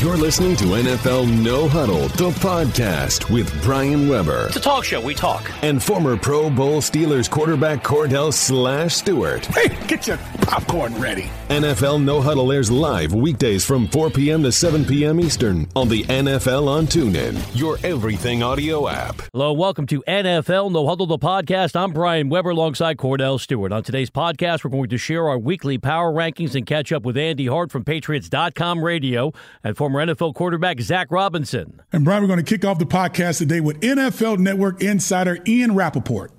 [0.00, 4.46] You're listening to NFL No Huddle, the podcast with Brian Weber.
[4.46, 4.98] It's a talk show.
[4.98, 5.50] We talk.
[5.62, 9.44] And former Pro Bowl Steelers quarterback Cordell Slash Stewart.
[9.44, 11.28] Hey, get your popcorn ready.
[11.50, 14.42] NFL No Huddle airs live weekdays from 4 p.m.
[14.44, 15.20] to 7 p.m.
[15.20, 19.20] Eastern on the NFL on TuneIn, your everything audio app.
[19.34, 21.76] Hello, welcome to NFL No Huddle, the podcast.
[21.76, 23.70] I'm Brian Weber alongside Cordell Stewart.
[23.70, 27.18] On today's podcast, we're going to share our weekly power rankings and catch up with
[27.18, 31.82] Andy Hart from Patriots.com radio and former NFL quarterback Zach Robinson.
[31.92, 35.74] And Brian, we're going to kick off the podcast today with NFL Network insider Ian
[35.74, 36.32] Rapoport.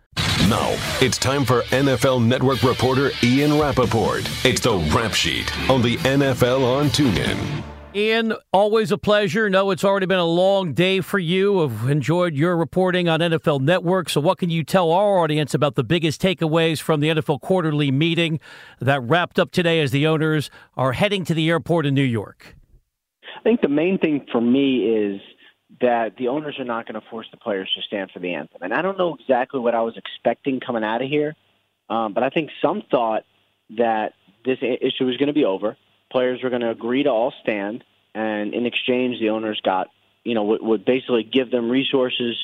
[0.50, 4.30] Now, it's time for NFL Network reporter Ian Rapoport.
[4.44, 7.64] It's the Rap Sheet on the NFL on TuneIn.
[7.94, 9.50] Ian, always a pleasure.
[9.50, 11.62] No, it's already been a long day for you.
[11.64, 14.10] I've enjoyed your reporting on NFL Network.
[14.10, 17.92] So, what can you tell our audience about the biggest takeaways from the NFL quarterly
[17.92, 18.40] meeting
[18.80, 22.56] that wrapped up today as the owners are heading to the airport in New York?
[23.42, 25.22] I think the main thing for me is
[25.80, 28.62] that the owners are not going to force the players to stand for the anthem.
[28.62, 31.36] And I don't know exactly what I was expecting coming out of here,
[31.90, 33.24] um, but I think some thought
[33.78, 34.14] that
[34.46, 35.76] this issue was going to be over.
[36.12, 37.84] Players were going to agree to all stand,
[38.14, 39.88] and in exchange, the owners got,
[40.24, 42.38] you know, would, would basically give them resources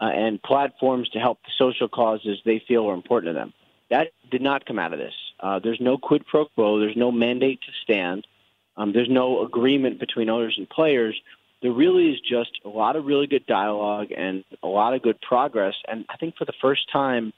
[0.00, 3.52] uh, and platforms to help the social causes they feel are important to them.
[3.90, 5.14] That did not come out of this.
[5.40, 6.78] Uh, there's no quid pro quo.
[6.78, 8.28] There's no mandate to stand.
[8.76, 11.18] Um, there's no agreement between owners and players.
[11.62, 15.20] There really is just a lot of really good dialogue and a lot of good
[15.20, 15.74] progress.
[15.88, 17.32] And I think for the first time,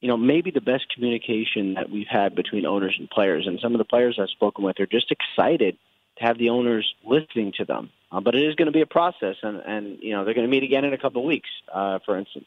[0.00, 3.46] you know, maybe the best communication that we've had between owners and players.
[3.46, 5.76] And some of the players I've spoken with are just excited
[6.18, 7.90] to have the owners listening to them.
[8.10, 10.46] Uh, but it is going to be a process, and, and you know they're going
[10.46, 12.46] to meet again in a couple of weeks, uh, for instance.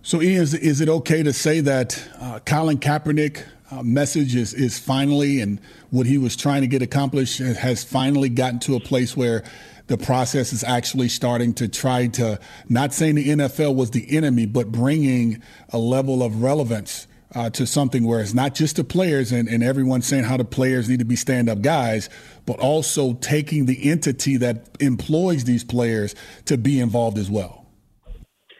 [0.00, 4.78] So, is, is it okay to say that uh, Colin Kaepernick uh, message is, is
[4.78, 9.16] finally, and what he was trying to get accomplished has finally gotten to a place
[9.16, 9.42] where
[9.86, 14.46] the process is actually starting to try to, not saying the NFL was the enemy,
[14.46, 19.32] but bringing a level of relevance uh, to something where it's not just the players
[19.32, 22.08] and, and everyone saying how the players need to be stand up guys,
[22.46, 27.66] but also taking the entity that employs these players to be involved as well.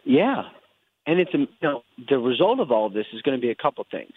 [0.05, 0.43] Yeah.
[1.07, 3.87] And it's, you know, the result of all this is going to be a couple
[3.91, 4.13] things.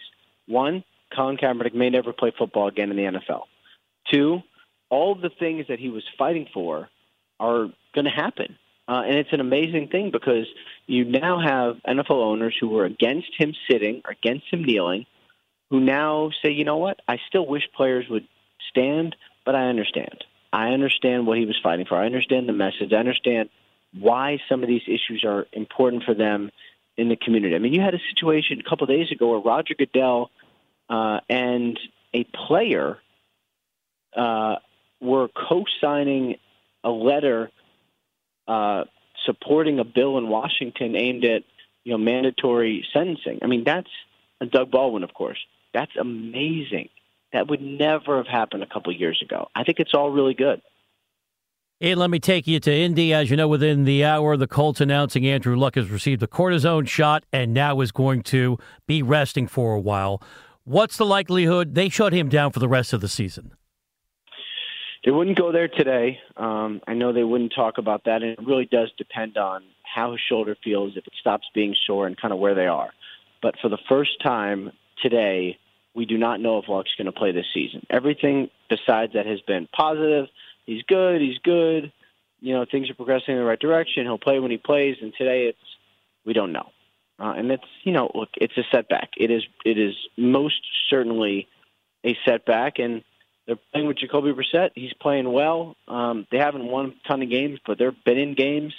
[0.50, 0.84] One,
[1.14, 3.42] Colin Kaepernick may never play football again in the NFL.
[4.12, 4.40] Two,
[4.90, 6.88] all of the things that he was fighting for
[7.38, 8.56] are going to happen.
[8.88, 10.46] Uh, and it's an amazing thing because
[10.86, 15.06] you now have NFL owners who were against him sitting or against him kneeling,
[15.70, 18.26] who now say, you know what, I still wish players would
[18.68, 19.14] stand,
[19.46, 20.24] but I understand.
[20.52, 21.96] I understand what he was fighting for.
[21.96, 22.92] I understand the message.
[22.92, 23.50] I understand
[23.96, 26.50] why some of these issues are important for them
[26.96, 27.54] in the community.
[27.54, 30.30] I mean, you had a situation a couple of days ago where Roger Goodell
[30.90, 31.78] uh, and
[32.12, 32.98] a player
[34.16, 34.56] uh,
[35.00, 36.36] were co-signing
[36.82, 37.50] a letter
[38.48, 38.84] uh,
[39.24, 41.42] supporting a bill in Washington aimed at
[41.84, 43.38] you know mandatory sentencing.
[43.42, 43.88] I mean, that's
[44.50, 45.38] Doug Baldwin, of course.
[45.72, 46.88] That's amazing.
[47.32, 49.48] That would never have happened a couple years ago.
[49.54, 50.60] I think it's all really good.
[51.82, 53.14] And let me take you to Indy.
[53.14, 56.86] As you know, within the hour, the Colts announcing Andrew Luck has received a cortisone
[56.86, 60.20] shot and now is going to be resting for a while.
[60.70, 63.56] What's the likelihood they shut him down for the rest of the season?
[65.04, 66.20] They wouldn't go there today.
[66.36, 70.12] Um, I know they wouldn't talk about that, and it really does depend on how
[70.12, 72.90] his shoulder feels, if it stops being sore, and kind of where they are.
[73.42, 74.70] But for the first time
[75.02, 75.58] today,
[75.96, 77.84] we do not know if Luck's going to play this season.
[77.90, 80.26] Everything besides that has been positive.
[80.66, 81.20] He's good.
[81.20, 81.92] He's good.
[82.38, 84.04] You know, things are progressing in the right direction.
[84.04, 85.58] He'll play when he plays, and today it's
[86.24, 86.70] we don't know.
[87.20, 89.10] Uh, and it's you know, look, it's a setback.
[89.16, 91.48] It is it is most certainly
[92.04, 93.02] a setback, and
[93.46, 94.70] they're playing with Jacoby Brissett.
[94.74, 95.76] He's playing well.
[95.86, 98.72] Um, they haven't won a ton of games, but they've been in games,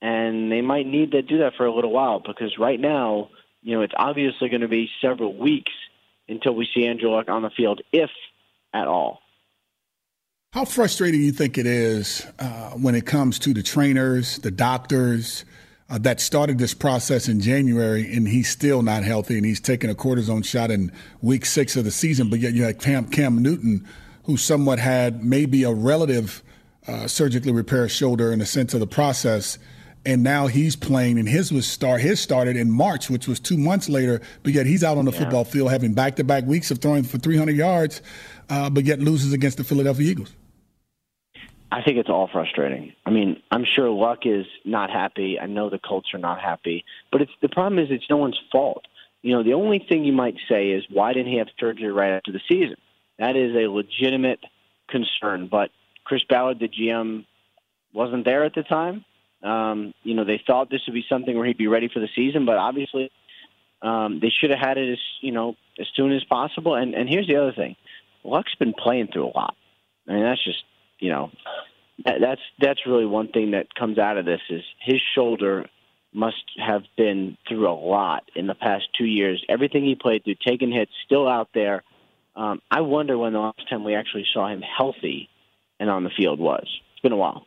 [0.00, 3.28] and they might need to do that for a little while because right now,
[3.62, 5.72] you know, it's obviously going to be several weeks
[6.26, 8.10] until we see Andrew Luck on the field, if
[8.72, 9.20] at all.
[10.52, 14.52] How frustrating do you think it is uh, when it comes to the trainers, the
[14.52, 15.44] doctors
[15.90, 19.90] uh, that started this process in January, and he's still not healthy, and he's taking
[19.90, 20.90] a cortisone shot in
[21.20, 23.86] week six of the season, but yet you had Cam, Cam Newton,
[24.24, 26.42] who somewhat had maybe a relative
[26.88, 29.58] uh, surgically repaired shoulder in the sense of the process,
[30.06, 33.58] and now he's playing, and his was start his started in March, which was two
[33.58, 35.18] months later, but yet he's out on the yeah.
[35.18, 38.00] football field having back to back weeks of throwing for 300 yards,
[38.48, 40.34] uh, but yet loses against the Philadelphia Eagles.
[41.74, 42.92] I think it's all frustrating.
[43.04, 45.40] I mean, I'm sure Luck is not happy.
[45.40, 48.38] I know the Colts are not happy, but it's the problem is it's no one's
[48.52, 48.86] fault.
[49.22, 52.12] You know, the only thing you might say is why didn't he have surgery right
[52.12, 52.76] after the season?
[53.18, 54.38] That is a legitimate
[54.88, 55.70] concern, but
[56.04, 57.24] Chris Ballard, the GM,
[57.92, 59.04] wasn't there at the time.
[59.42, 62.08] Um, you know, they thought this would be something where he'd be ready for the
[62.14, 63.10] season, but obviously
[63.82, 66.76] um, they should have had it as you know as soon as possible.
[66.76, 67.74] And and here's the other thing,
[68.22, 69.56] Luck's been playing through a lot.
[70.06, 70.62] I mean, that's just
[71.04, 71.30] you know
[72.04, 75.66] that's that's really one thing that comes out of this is his shoulder
[76.14, 79.44] must have been through a lot in the past two years.
[79.48, 81.82] Everything he played through, taking hits, still out there.
[82.36, 85.28] Um, I wonder when the last time we actually saw him healthy
[85.80, 86.66] and on the field was.
[86.92, 87.46] It's been a while.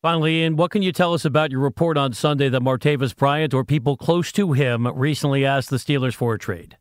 [0.00, 3.54] Finally, Ian, what can you tell us about your report on Sunday that Martavis Bryant
[3.54, 6.76] or people close to him recently asked the Steelers for a trade?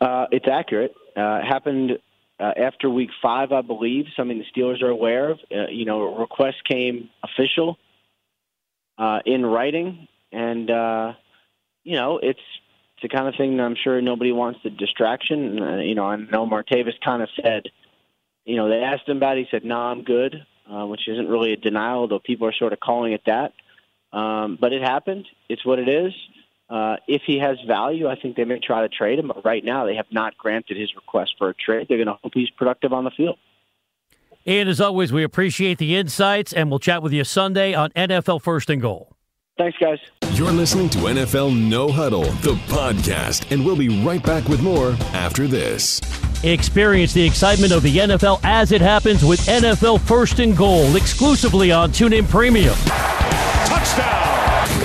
[0.00, 0.92] Uh, it's accurate.
[1.16, 1.92] Uh, it happened
[2.40, 5.38] uh, after week five, I believe, something the Steelers are aware of.
[5.50, 7.78] Uh, you know, a request came official
[8.98, 11.12] uh, in writing, and uh,
[11.84, 12.40] you know, it's
[12.94, 15.62] it's the kind of thing that I'm sure nobody wants the distraction.
[15.62, 17.64] Uh, you know, I know Martavis kind of said,
[18.44, 19.46] you know, they asked him about it.
[19.46, 22.52] He said, "No, nah, I'm good," uh, which isn't really a denial, though people are
[22.52, 23.52] sort of calling it that.
[24.16, 25.26] Um, but it happened.
[25.48, 26.12] It's what it is.
[26.74, 29.28] Uh, if he has value, I think they may try to trade him.
[29.28, 31.86] But right now, they have not granted his request for a trade.
[31.88, 33.38] They're going to hope he's productive on the field.
[34.44, 38.42] And as always, we appreciate the insights, and we'll chat with you Sunday on NFL
[38.42, 39.14] First and Goal.
[39.56, 40.00] Thanks, guys.
[40.32, 44.96] You're listening to NFL No Huddle, the podcast, and we'll be right back with more
[45.12, 46.00] after this.
[46.42, 51.70] Experience the excitement of the NFL as it happens with NFL First and Goal exclusively
[51.70, 52.74] on TuneIn Premium.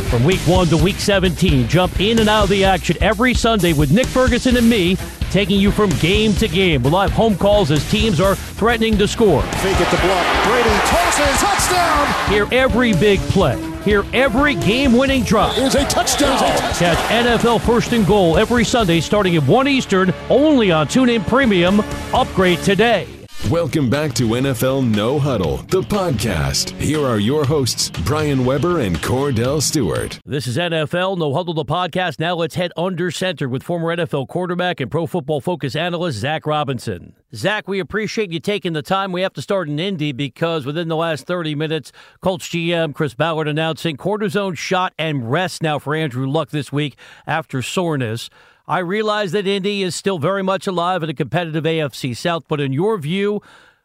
[0.10, 3.74] From week one to week 17, jump in and out of the action every Sunday
[3.74, 4.98] with Nick Ferguson and me,
[5.30, 6.82] taking you from game to game.
[6.82, 9.44] We'll have home calls as teams are threatening to score.
[9.44, 10.46] Fake it to block.
[10.48, 11.40] Brady tosses.
[11.40, 12.32] Touchdown.
[12.32, 13.62] Hear every big play.
[13.84, 15.56] Hear every game-winning drop.
[15.60, 16.40] Is a touchdown.
[16.40, 21.82] Catch NFL First and Goal every Sunday starting at 1 Eastern, only on TuneIn Premium.
[22.16, 23.19] Upgrade today.
[23.48, 26.72] Welcome back to NFL No Huddle, the podcast.
[26.80, 30.20] Here are your hosts, Brian Weber and Cordell Stewart.
[30.26, 32.20] This is NFL No Huddle, the podcast.
[32.20, 36.46] Now let's head under center with former NFL quarterback and pro football focus analyst Zach
[36.46, 37.16] Robinson.
[37.34, 39.14] Zach, we appreciate you taking the time.
[39.14, 41.92] We have to start in Indy because within the last 30 minutes,
[42.22, 46.98] Colts GM Chris Ballard announcing cortisone shot and rest now for Andrew Luck this week
[47.26, 48.30] after soreness.
[48.70, 52.62] I realize that Indy is still very much alive in a competitive AFC South, but
[52.62, 53.42] in your view,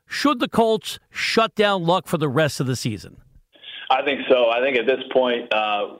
[0.06, 3.16] should the Colts shut down Luck for the rest of the season?
[3.88, 4.50] I think so.
[4.50, 5.96] I think at this point, uh,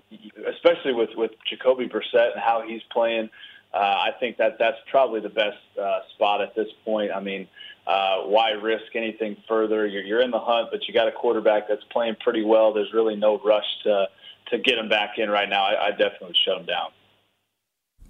[0.52, 3.30] especially with with Jacoby Brissett and how he's playing,
[3.72, 7.10] uh, I think that that's probably the best uh, spot at this point.
[7.10, 7.48] I mean,
[7.86, 9.86] uh, why risk anything further?
[9.86, 12.74] You're, you're in the hunt, but you got a quarterback that's playing pretty well.
[12.74, 14.08] There's really no rush to
[14.50, 15.64] to get him back in right now.
[15.64, 16.90] I, I definitely shut him down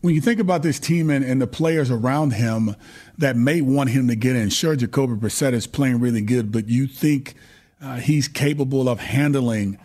[0.04, 2.76] when you think about this team and, and, the players around him
[3.16, 6.68] that may want him to get in, sure, Jacoby Brissett is playing really good, but
[6.68, 7.32] you think
[7.80, 9.78] uh, he's capable of handling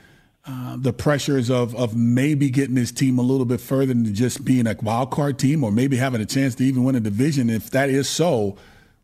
[0.46, 4.44] uh, the pressures of of maybe getting his team a little bit further than just
[4.44, 7.50] being a wild card team, or maybe having a chance to even win a division.
[7.50, 8.58] If that is so,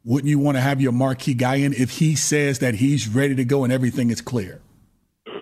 [0.04, 3.36] wouldn't you want to have your marquee guy in if he says that he's ready
[3.36, 4.60] to go and everything is clear?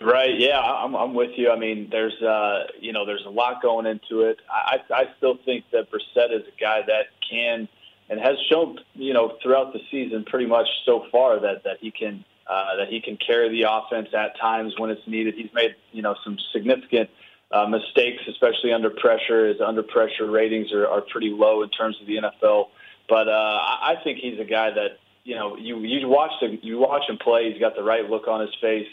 [0.04, 0.38] Right.
[0.38, 1.50] Yeah, I'm, I'm with you.
[1.50, 4.40] I mean, there's uh, you know, there's a lot going into it.
[4.50, 7.70] I, I still think that Brissett is a guy that can
[8.10, 11.90] and has shown, you know, throughout the season, pretty much so far that that he
[11.92, 15.36] can uh, that he can carry the offense at times when it's needed.
[15.36, 17.10] He's made you know some significant
[17.52, 19.48] uh, mistakes, especially under pressure.
[19.48, 22.66] His under pressure ratings are, are pretty low in terms of the NFL.
[23.08, 26.78] But uh, I think he's a guy that you know you you watch him you
[26.80, 27.52] watch him play.
[27.52, 28.88] He's got the right look on his face.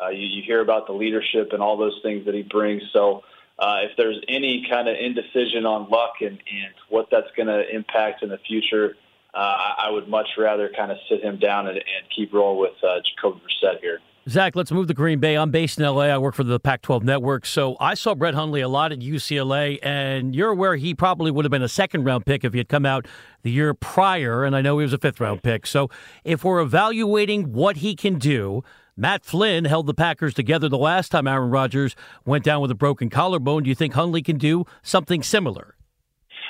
[0.00, 2.82] Uh, you, you hear about the leadership and all those things that he brings.
[2.92, 3.22] So
[3.58, 7.62] uh, if there's any kind of indecision on luck and, and what that's going to
[7.74, 8.96] impact in the future,
[9.34, 12.72] uh, I, would much rather kind of sit him down and, and keep rolling with
[12.82, 14.00] uh, Jacoby Brissett here.
[14.28, 15.36] Zach, let's move to Green Bay.
[15.36, 16.06] I'm based in LA.
[16.06, 17.46] I work for the Pac 12 network.
[17.46, 21.44] So I saw Brett Hundley a lot at UCLA, and you're aware he probably would
[21.44, 23.06] have been a second round pick if he had come out
[23.42, 24.44] the year prior.
[24.44, 25.64] And I know he was a fifth round pick.
[25.64, 25.90] So
[26.24, 28.64] if we're evaluating what he can do,
[28.96, 32.74] Matt Flynn held the Packers together the last time Aaron Rodgers went down with a
[32.74, 33.64] broken collarbone.
[33.64, 35.76] Do you think Hundley can do something similar?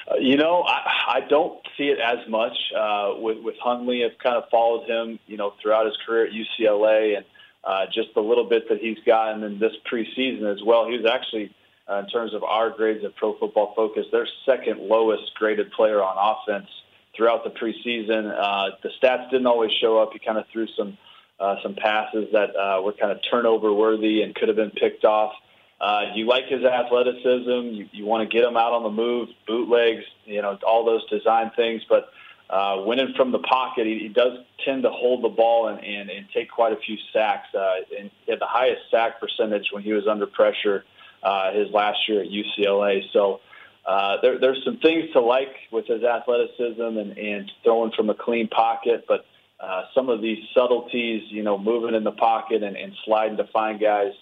[0.08, 4.04] Uh, you know, I, I don't see it as much uh, with with Hundley.
[4.04, 7.26] I've kind of followed him, you know, throughout his career at UCLA, and
[7.64, 10.86] uh, just the little bit that he's gotten in this preseason as well.
[10.86, 11.52] He was actually,
[11.90, 16.00] uh, in terms of our grades at Pro Football Focus, their second lowest graded player
[16.00, 16.68] on offense
[17.16, 18.32] throughout the preseason.
[18.38, 20.10] Uh, the stats didn't always show up.
[20.12, 20.96] He kind of threw some
[21.38, 25.04] uh, some passes that uh, were kind of turnover worthy and could have been picked
[25.04, 25.32] off.
[25.80, 27.74] Uh, you like his athleticism.
[27.74, 31.08] You, you want to get him out on the move, bootlegs, you know, all those
[31.10, 31.82] design things.
[31.88, 32.08] But
[32.48, 33.86] uh, winning from the pocket.
[33.86, 36.96] He, he does tend to hold the ball and, and, and take quite a few
[37.12, 37.48] sacks.
[37.54, 40.84] Uh, and he had the highest sack percentage when he was under pressure
[41.22, 43.02] uh, his last year at UCLA.
[43.12, 43.40] So
[43.84, 48.14] uh, there, there's some things to like with his athleticism and, and throwing from a
[48.14, 49.26] clean pocket, but
[49.58, 53.46] uh, some of these subtleties, you know, moving in the pocket and, and sliding to
[53.52, 54.12] find guys,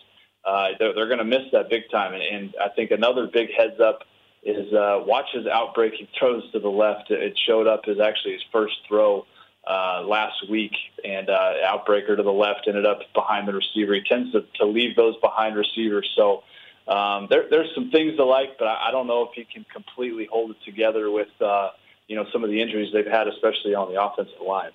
[0.44, 2.14] uh, they're, they're going to miss that big time.
[2.14, 4.00] And, and I think another big heads up
[4.42, 7.10] is uh, watch his outbreaking throws to the left.
[7.10, 9.26] It showed up as actually his first throw
[9.66, 10.72] uh, last week,
[11.02, 13.94] and uh, outbreaker to the left ended up behind the receiver.
[13.94, 16.42] He tends to, to leave those behind receivers, so
[16.86, 19.64] um, there, there's some things to like, but I, I don't know if he can
[19.72, 21.70] completely hold it together with uh,
[22.08, 24.70] you know some of the injuries they've had, especially on the offensive line.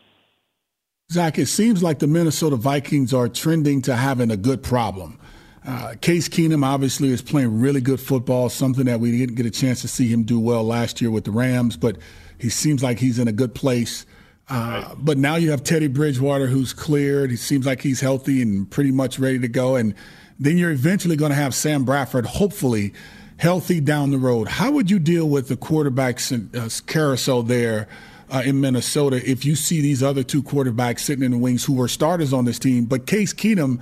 [1.11, 5.19] Zach, it seems like the Minnesota Vikings are trending to having a good problem.
[5.65, 9.51] Uh, Case Keenum obviously is playing really good football, something that we didn't get a
[9.51, 11.97] chance to see him do well last year with the Rams, but
[12.37, 14.05] he seems like he's in a good place.
[14.49, 14.95] Uh, right.
[14.99, 17.31] But now you have Teddy Bridgewater who's cleared.
[17.31, 19.75] He seems like he's healthy and pretty much ready to go.
[19.75, 19.95] And
[20.39, 22.93] then you're eventually going to have Sam Bradford, hopefully
[23.37, 24.47] healthy down the road.
[24.47, 27.87] How would you deal with the quarterbacks uh, carousel there
[28.31, 31.73] uh, in Minnesota if you see these other two quarterbacks sitting in the wings who
[31.73, 33.81] were starters on this team, but Case Keenum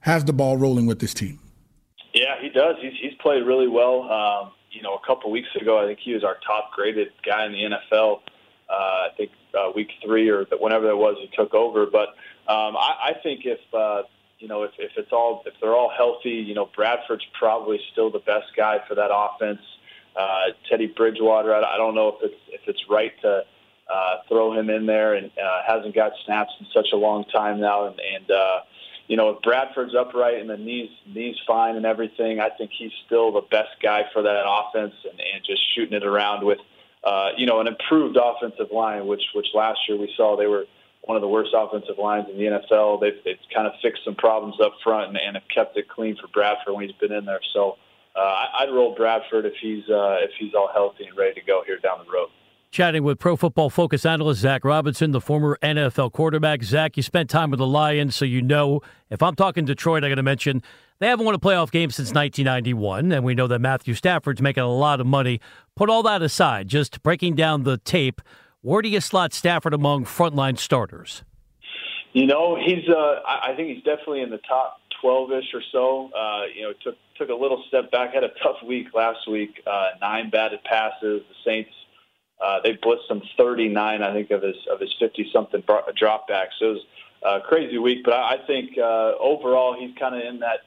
[0.00, 1.38] has the ball rolling with this team?
[2.12, 2.76] Yeah, he does.
[2.80, 4.02] He's, he's played really well.
[4.10, 7.46] Um, you know, a couple weeks ago, I think he was our top graded guy
[7.46, 8.20] in the NFL.
[8.68, 11.86] Uh, I think uh, week three or whenever that was, he took over.
[11.86, 12.08] But
[12.48, 14.02] um, I, I think if uh,
[14.38, 18.10] you know, if, if it's all if they're all healthy, you know, Bradford's probably still
[18.10, 19.60] the best guy for that offense.
[20.16, 23.42] Uh, Teddy Bridgewater, I, I don't know if it's if it's right to
[23.92, 27.60] uh, throw him in there, and uh, hasn't got snaps in such a long time
[27.60, 28.60] now, and, and uh,
[29.06, 32.92] you know, if Bradford's upright and the knees knees fine and everything, I think he's
[33.06, 36.58] still the best guy for that offense, and, and just shooting it around with,
[37.02, 40.64] uh, you know, an improved offensive line, which which last year we saw they were
[41.02, 43.00] one of the worst offensive lines in the NFL.
[43.00, 46.16] They've, they've kind of fixed some problems up front and, and have kept it clean
[46.16, 47.40] for Bradford when he's been in there.
[47.52, 47.76] So
[48.16, 51.62] uh, I'd roll Bradford if he's uh, if he's all healthy and ready to go
[51.66, 52.30] here down the road.
[52.74, 56.64] Chatting with Pro Football Focus analyst Zach Robinson, the former NFL quarterback.
[56.64, 60.08] Zach, you spent time with the Lions, so you know if I'm talking Detroit, I
[60.08, 60.60] got to mention
[60.98, 64.64] they haven't won a playoff game since 1991, and we know that Matthew Stafford's making
[64.64, 65.40] a lot of money.
[65.76, 68.20] Put all that aside, just breaking down the tape.
[68.60, 71.22] Where do you slot Stafford among frontline starters?
[72.12, 72.88] You know, he's.
[72.88, 76.10] Uh, I think he's definitely in the top twelve-ish or so.
[76.12, 78.12] Uh, you know, took took a little step back.
[78.12, 79.62] Had a tough week last week.
[79.64, 81.22] Uh, nine batted passes.
[81.22, 81.70] The Saints.
[82.44, 86.52] Uh, they blitzed him 39, I think, of his of his 50 something dropbacks.
[86.58, 86.84] So it was
[87.22, 90.60] a crazy week, but I, I think uh, overall he's kind of in that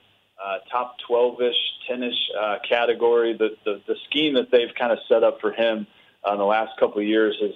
[0.43, 1.51] uh, top 12ish,
[1.89, 3.33] 10ish uh, category.
[3.33, 5.85] The, the the scheme that they've kind of set up for him
[6.27, 7.53] uh, in the last couple of years has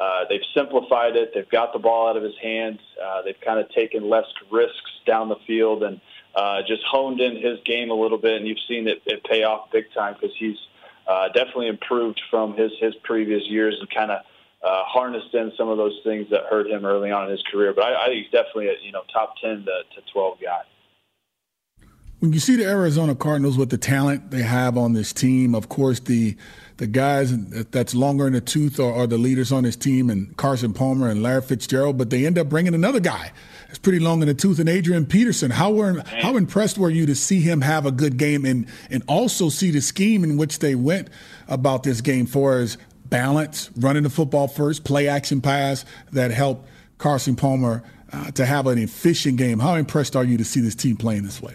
[0.00, 1.32] uh, they've simplified it.
[1.34, 2.80] They've got the ball out of his hands.
[3.02, 6.00] Uh, they've kind of taken less risks down the field and
[6.34, 8.38] uh, just honed in his game a little bit.
[8.38, 10.71] And you've seen it, it pay off big time because he's uh,
[11.34, 14.20] definitely improved from his his previous years and kind of
[14.62, 17.72] uh, harnessed in some of those things that hurt him early on in his career.
[17.74, 20.62] But I, I think he's definitely a you know top ten to, to twelve guy.
[22.20, 25.68] When you see the Arizona Cardinals with the talent they have on this team, of
[25.68, 26.36] course the
[26.78, 27.36] the guys
[27.70, 31.08] that's longer in the tooth are, are, the leaders on his team, and Carson Palmer
[31.08, 31.98] and Larry Fitzgerald.
[31.98, 33.32] But they end up bringing another guy
[33.66, 35.50] that's pretty long in the tooth, and Adrian Peterson.
[35.50, 39.02] How were how impressed were you to see him have a good game, and and
[39.06, 41.08] also see the scheme in which they went
[41.48, 46.66] about this game for as balance, running the football first, play action pass that helped
[46.98, 49.58] Carson Palmer uh, to have an efficient game.
[49.58, 51.54] How impressed are you to see this team playing this way?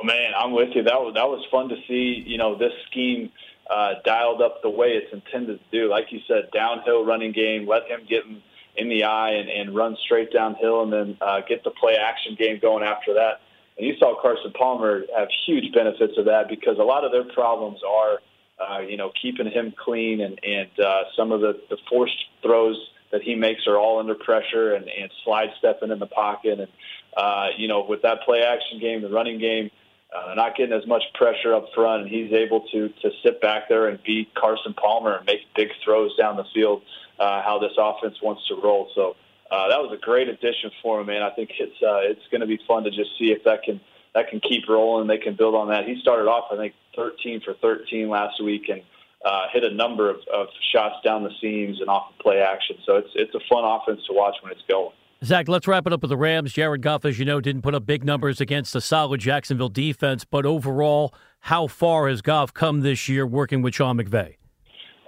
[0.00, 0.82] Oh man, I'm with you.
[0.82, 2.22] That was that was fun to see.
[2.26, 3.30] You know this scheme
[3.68, 5.90] uh, dialed up the way it's intended to do.
[5.90, 8.42] Like you said, downhill running game, let him get in,
[8.76, 12.36] in the eye and, and run straight downhill, and then uh, get the play action
[12.38, 13.40] game going after that.
[13.76, 17.24] And you saw Carson Palmer have huge benefits of that because a lot of their
[17.24, 18.18] problems are,
[18.58, 22.76] uh, you know, keeping him clean and and uh, some of the, the forced throws
[23.12, 26.68] that he makes are all under pressure and, and slide stepping in the pocket and
[27.16, 29.70] uh, you know with that play action game, the running game
[30.14, 33.68] uh, not getting as much pressure up front, and he's able to to sit back
[33.68, 36.82] there and beat Carson Palmer and make big throws down the field.
[37.18, 38.88] Uh, how this offense wants to roll.
[38.94, 39.16] So
[39.50, 41.22] uh, that was a great addition for him, man.
[41.22, 43.80] I think it's uh, it's going to be fun to just see if that can
[44.14, 45.08] that can keep rolling.
[45.08, 45.86] They can build on that.
[45.86, 48.82] He started off, I think, 13 for 13 last week, and
[49.24, 52.76] uh, hit a number of, of shots down the seams and off the play action.
[52.86, 54.92] So it's it's a fun offense to watch when it's going.
[55.24, 56.52] Zach, let's wrap it up with the Rams.
[56.52, 60.24] Jared Goff, as you know, didn't put up big numbers against a solid Jacksonville defense,
[60.24, 64.36] but overall, how far has Goff come this year working with Sean McVay?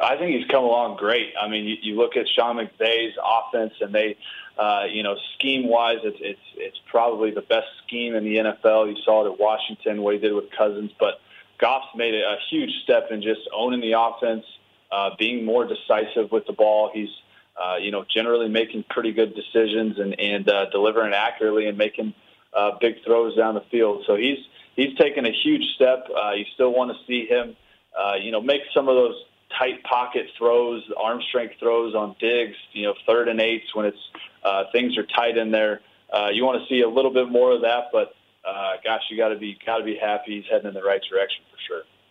[0.01, 1.35] I think he's come along great.
[1.41, 4.17] I mean, you, you look at Sean McVay's offense, and they,
[4.59, 8.89] uh, you know, scheme wise, it's it's it's probably the best scheme in the NFL.
[8.89, 11.21] You saw it at Washington, what he did with Cousins, but
[11.61, 14.45] Goff's made a, a huge step in just owning the offense,
[14.91, 16.91] uh, being more decisive with the ball.
[16.93, 17.11] He's,
[17.61, 22.15] uh, you know, generally making pretty good decisions and and uh, delivering accurately and making
[22.55, 24.05] uh, big throws down the field.
[24.07, 24.39] So he's
[24.77, 26.07] he's taken a huge step.
[26.11, 27.57] Uh, you still want to see him,
[27.99, 29.15] uh, you know, make some of those
[29.59, 34.11] tight pocket throws, arm strength throws on digs, you know, third and eights when it's
[34.45, 35.81] uh, things are tight in there.
[36.13, 38.15] Uh, you want to see a little bit more of that, but
[38.45, 41.03] uh, gosh, you got to be got to be happy he's heading in the right
[41.11, 41.60] direction for.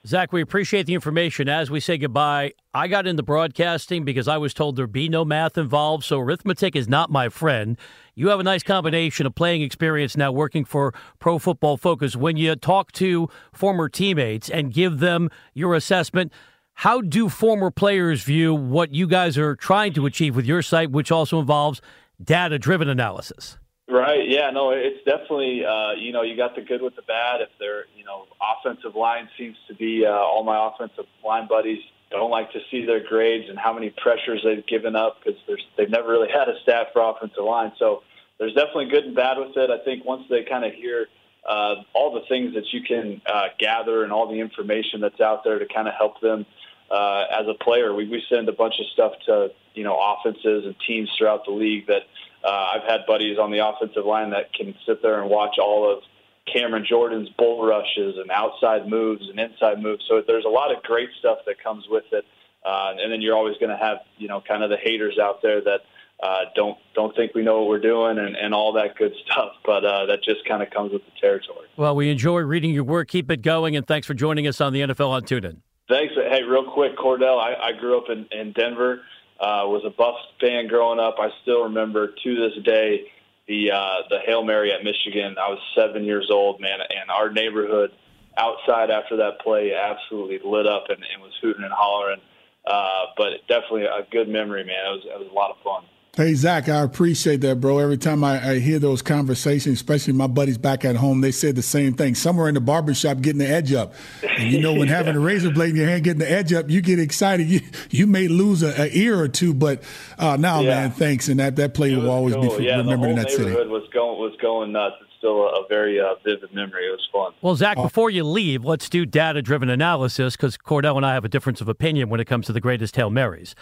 [0.08, 1.50] Zach, we appreciate the information.
[1.50, 5.26] As we say goodbye, I got into broadcasting because I was told there'd be no
[5.26, 7.78] math involved, so arithmetic is not my friend.
[8.16, 12.16] You have a nice combination of playing experience now working for Pro Football Focus.
[12.16, 16.32] When you talk to former teammates and give them your assessment,
[16.76, 20.92] how do former players view what you guys are trying to achieve with your site,
[20.92, 21.82] which also involves
[22.24, 23.58] data driven analysis?
[23.90, 24.30] Right.
[24.30, 24.52] Yeah.
[24.52, 24.72] No.
[24.72, 25.66] It's definitely.
[25.66, 27.42] Uh, you know, you got the good with the bad.
[27.42, 31.80] If they're, you know, offensive line seems to be uh, all my offensive line buddies
[32.12, 35.40] don't like to see their grades and how many pressures they've given up because
[35.78, 37.72] they've never really had a stat for offensive line.
[37.78, 38.04] So
[38.40, 39.70] there's definitely good and bad with it.
[39.70, 41.08] I think once they kind of hear
[41.48, 45.44] uh, all the things that you can uh, gather and all the information that's out
[45.44, 46.46] there to kind of help them
[46.90, 50.66] uh, as a player, we, we send a bunch of stuff to you know offenses
[50.66, 52.04] and teams throughout the league that
[52.44, 55.92] uh, I've had buddies on the offensive line that can sit there and watch all
[55.92, 56.04] of
[56.52, 60.04] Cameron Jordan's bull rushes and outside moves and inside moves.
[60.08, 62.26] So there's a lot of great stuff that comes with it.
[62.66, 65.42] Uh, and then you're always going to have, you know, kind of the haters out
[65.42, 65.82] there that
[66.22, 69.54] uh, don't don't think we know what we're doing and, and all that good stuff.
[69.66, 71.68] But uh, that just kind of comes with the territory.
[71.78, 73.08] Well, we enjoy reading your work.
[73.08, 75.58] Keep it going, and thanks for joining us on the NFL on TuneIn.
[75.88, 76.14] Thanks.
[76.16, 77.40] Hey, real quick, Cordell.
[77.40, 79.02] I, I grew up in, in Denver
[79.40, 81.16] uh, was a Buffs fan growing up.
[81.20, 83.12] I still remember to this day
[83.48, 85.36] the uh, the hail mary at Michigan.
[85.40, 87.92] I was seven years old, man, and our neighborhood
[88.38, 92.22] outside after that play absolutely lit up and, and was hooting and hollering.
[92.66, 94.86] Uh, but definitely a good memory, man.
[94.86, 95.84] It was it was a lot of fun.
[96.20, 97.78] Hey, Zach, I appreciate that, bro.
[97.78, 101.56] Every time I, I, hear those conversations, especially my buddies back at home, they said
[101.56, 102.14] the same thing.
[102.14, 103.94] Somewhere in the barbershop getting the edge up.
[104.38, 104.96] And you know, when yeah.
[104.98, 107.48] having a razor blade in your hand, getting the edge up, you get excited.
[107.48, 109.82] You you may lose an ear or two, but
[110.18, 110.72] uh, now, yeah.
[110.72, 111.30] man, thanks.
[111.30, 112.58] And that, that play will always cool.
[112.58, 113.54] be yeah, remembered in that city.
[113.54, 114.96] was going, was going nuts.
[115.00, 116.86] It's still a, a very uh, vivid memory.
[116.86, 117.32] It was fun.
[117.42, 121.14] Well, Zach, uh, before you leave, let's do data driven analysis because Cordell and I
[121.14, 123.56] have a difference of opinion when it comes to the greatest Hail Marys.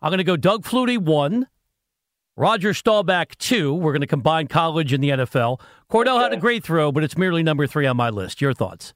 [0.00, 1.48] I'm going to go Doug Flutie, one.
[2.36, 3.72] Roger Staubach, two.
[3.72, 5.60] We're going to combine college and the NFL.
[5.88, 8.40] Cordell had a great throw, but it's merely number three on my list.
[8.40, 8.92] Your thoughts?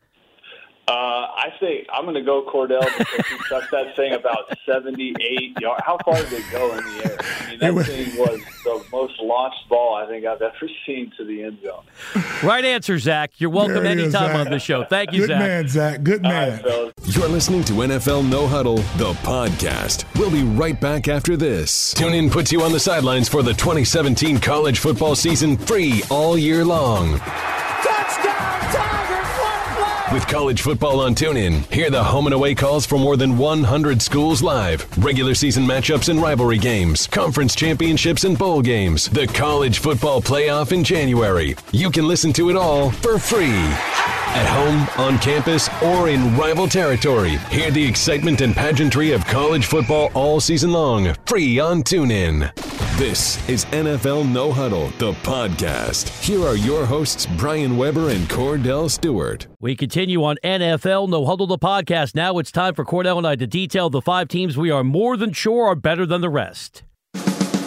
[0.88, 5.60] Uh, I think I'm going to go Cordell because he chucked that thing about 78
[5.60, 5.82] yards.
[5.84, 7.18] How far did it go in the air?
[7.20, 11.24] I mean, that thing was the most launched ball I think I've ever seen to
[11.26, 11.84] the end zone.
[12.42, 13.32] Right answer, Zach.
[13.36, 14.84] You're welcome anytime on the show.
[14.84, 15.38] Thank you, Good Zach.
[15.38, 16.02] Good man, Zach.
[16.02, 16.62] Good man.
[16.64, 20.06] Right, You're listening to NFL No Huddle, the podcast.
[20.18, 21.92] We'll be right back after this.
[21.94, 26.64] TuneIn puts you on the sidelines for the 2017 college football season free all year
[26.64, 27.20] long.
[30.10, 34.00] With college football on TuneIn, hear the home and away calls for more than 100
[34.00, 39.80] schools live, regular season matchups and rivalry games, conference championships and bowl games, the college
[39.80, 41.56] football playoff in January.
[41.72, 43.52] You can listen to it all for free.
[44.30, 49.66] At home, on campus, or in rival territory, hear the excitement and pageantry of college
[49.66, 52.50] football all season long, free on TuneIn.
[52.98, 56.08] This is NFL No Huddle, the podcast.
[56.20, 59.46] Here are your hosts, Brian Weber and Cordell Stewart.
[59.60, 62.16] We continue on NFL No Huddle, the podcast.
[62.16, 65.16] Now it's time for Cordell and I to detail the five teams we are more
[65.16, 66.82] than sure are better than the rest.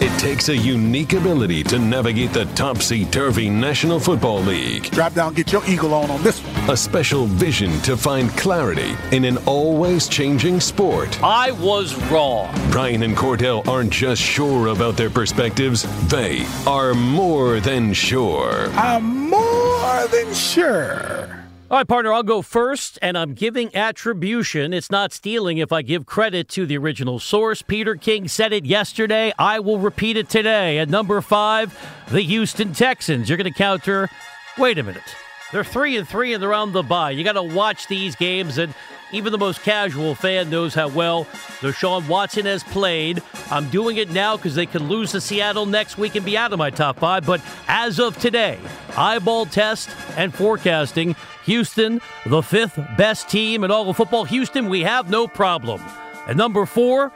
[0.02, 4.90] It takes a unique ability to navigate the topsy-turvy National Football League.
[4.90, 6.70] Drop down, get your eagle on on this one.
[6.70, 11.22] A special vision to find clarity in an always changing sport.
[11.22, 12.52] I was wrong.
[12.72, 18.70] Brian and Cordell aren't just sure about their perspectives, they are more than sure.
[18.72, 21.41] I'm more than sure.
[21.72, 24.74] All right, partner, I'll go first, and I'm giving attribution.
[24.74, 27.62] It's not stealing if I give credit to the original source.
[27.62, 29.32] Peter King said it yesterday.
[29.38, 30.80] I will repeat it today.
[30.80, 31.74] At number five,
[32.10, 33.26] the Houston Texans.
[33.26, 34.10] You're going to counter.
[34.58, 35.16] Wait a minute.
[35.50, 37.12] They're three and three, and they're on the bye.
[37.12, 38.74] You got to watch these games, and
[39.10, 41.24] even the most casual fan knows how well
[41.60, 43.22] Deshaun Watson has played.
[43.50, 46.52] I'm doing it now because they could lose to Seattle next week and be out
[46.52, 47.24] of my top five.
[47.24, 48.58] But as of today,
[48.94, 54.24] eyeball test and forecasting, Houston, the fifth best team in all of football.
[54.24, 55.80] Houston, we have no problem.
[56.26, 57.12] At number four,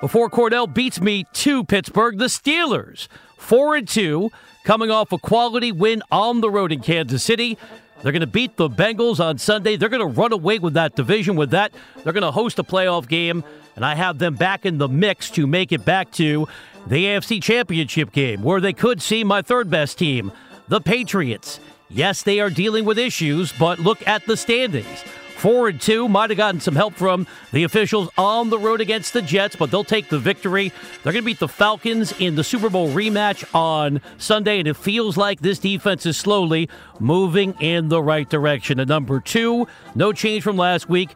[0.00, 3.08] before Cordell beats me to Pittsburgh, the Steelers.
[3.36, 4.30] Four and two,
[4.64, 7.56] coming off a quality win on the road in Kansas City.
[8.02, 9.76] They're going to beat the Bengals on Sunday.
[9.76, 11.36] They're going to run away with that division.
[11.36, 13.42] With that, they're going to host a playoff game,
[13.74, 16.46] and I have them back in the mix to make it back to
[16.86, 20.30] the AFC Championship game, where they could see my third best team,
[20.68, 21.58] the Patriots.
[21.88, 25.04] Yes, they are dealing with issues, but look at the standings.
[25.36, 29.12] Four and two might have gotten some help from the officials on the road against
[29.12, 30.72] the Jets, but they'll take the victory.
[31.02, 34.76] They're going to beat the Falcons in the Super Bowl rematch on Sunday, and it
[34.76, 38.80] feels like this defense is slowly moving in the right direction.
[38.80, 41.14] At number two, no change from last week.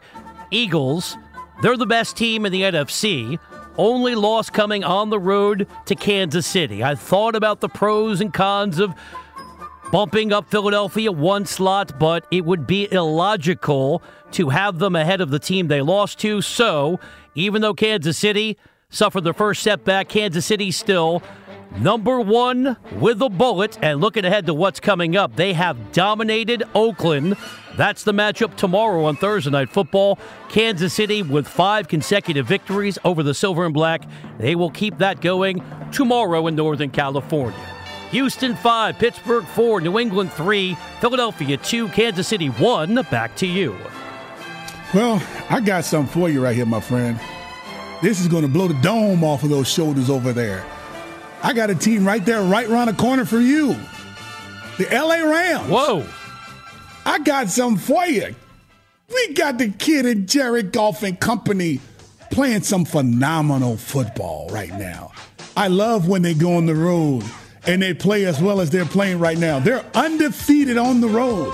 [0.51, 1.17] Eagles,
[1.63, 3.39] they're the best team in the NFC.
[3.75, 6.83] Only loss coming on the road to Kansas City.
[6.83, 8.93] I thought about the pros and cons of
[9.91, 14.01] bumping up Philadelphia one slot, but it would be illogical
[14.31, 16.41] to have them ahead of the team they lost to.
[16.41, 16.99] So,
[17.35, 18.57] even though Kansas City
[18.89, 21.21] suffered their first setback, Kansas City still
[21.77, 23.77] number one with a bullet.
[23.81, 27.35] And looking ahead to what's coming up, they have dominated Oakland.
[27.77, 30.19] That's the matchup tomorrow on Thursday Night Football.
[30.49, 34.03] Kansas City with five consecutive victories over the Silver and Black.
[34.39, 37.70] They will keep that going tomorrow in Northern California.
[38.11, 42.95] Houston 5, Pittsburgh 4, New England 3, Philadelphia 2, Kansas City 1.
[43.09, 43.77] Back to you.
[44.93, 47.17] Well, I got something for you right here, my friend.
[48.01, 50.65] This is going to blow the dome off of those shoulders over there.
[51.41, 53.77] I got a team right there, right around the corner for you.
[54.77, 55.69] The LA Rams.
[55.69, 56.05] Whoa.
[57.05, 58.35] I got something for you.
[59.07, 61.79] We got the kid in Jared Goff and company
[62.29, 65.13] playing some phenomenal football right now.
[65.55, 67.23] I love when they go on the road
[67.65, 69.59] and they play as well as they're playing right now.
[69.59, 71.53] They're undefeated on the road.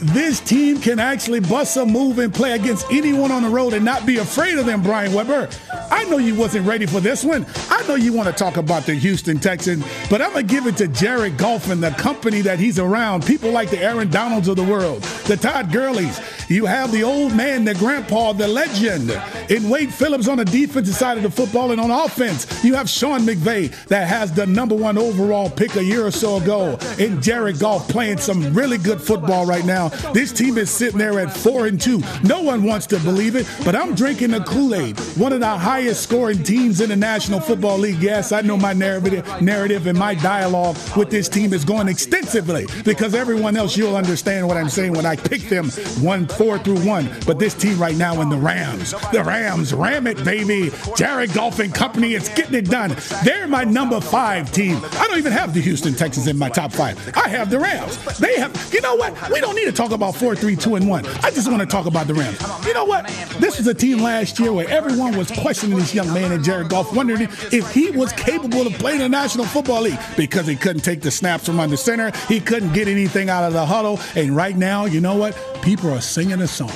[0.00, 3.84] This team can actually bust a move and play against anyone on the road and
[3.84, 5.48] not be afraid of them, Brian Weber.
[5.90, 7.44] I know you wasn't ready for this one.
[7.68, 10.66] I know you want to talk about the Houston Texans, but I'm going to give
[10.68, 13.26] it to Jared Goff and the company that he's around.
[13.26, 16.22] People like the Aaron Donalds of the world, the Todd Gurleys.
[16.48, 19.10] You have the old man, the grandpa, the legend
[19.50, 22.64] in Wade Phillips on the defensive side of the football and on offense.
[22.64, 26.36] You have Sean McVay that has the number one overall pick a year or so
[26.36, 29.87] ago, and Jared Goff playing some really good football right now.
[30.12, 32.02] This team is sitting there at four and two.
[32.22, 34.98] No one wants to believe it, but I'm drinking the Kool-Aid.
[35.16, 38.02] One of the highest scoring teams in the National Football League.
[38.02, 42.66] Yes, I know my narrative, narrative and my dialogue with this team is going extensively
[42.84, 45.70] because everyone else you'll understand what I'm saying when I pick them
[46.00, 47.08] one four through one.
[47.26, 50.70] But this team right now in the Rams, the Rams, ram it, baby.
[50.96, 52.96] Jared Goff and company, it's getting it done.
[53.24, 54.76] They're my number five team.
[54.92, 56.98] I don't even have the Houston Texans in my top five.
[57.16, 57.98] I have the Rams.
[58.18, 58.72] They have.
[58.72, 59.30] You know what?
[59.30, 61.06] We don't need to talk about four, three, two, and one.
[61.22, 62.40] I just want to talk about the Rams.
[62.66, 63.06] You know what?
[63.38, 66.68] This was a team last year where everyone was questioning this young man in Jared
[66.68, 70.82] Goff, wondering if he was capable of playing the National Football League because he couldn't
[70.82, 72.10] take the snaps from under center.
[72.26, 74.00] He couldn't get anything out of the huddle.
[74.16, 75.38] And right now, you know what?
[75.62, 76.72] People are singing a song.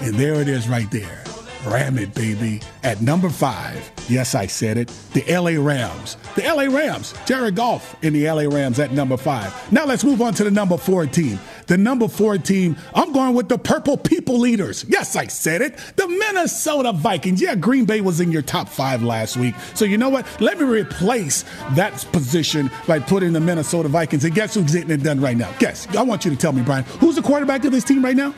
[0.00, 1.24] And there it is right there.
[1.66, 2.60] Ram it, baby.
[2.82, 6.18] At number five, yes, I said it, the LA Rams.
[6.36, 9.72] The LA Rams, Jared Goff in the LA Rams at number five.
[9.72, 11.38] Now let's move on to the number four team.
[11.66, 14.84] The number four team, I'm going with the Purple People Leaders.
[14.88, 15.76] Yes, I said it.
[15.96, 17.40] The Minnesota Vikings.
[17.40, 19.54] Yeah, Green Bay was in your top five last week.
[19.74, 20.26] So you know what?
[20.40, 24.24] Let me replace that position by putting the Minnesota Vikings.
[24.24, 25.52] And guess who's getting it done right now?
[25.58, 25.94] Guess.
[25.96, 26.84] I want you to tell me, Brian.
[27.00, 28.34] Who's the quarterback of this team right now?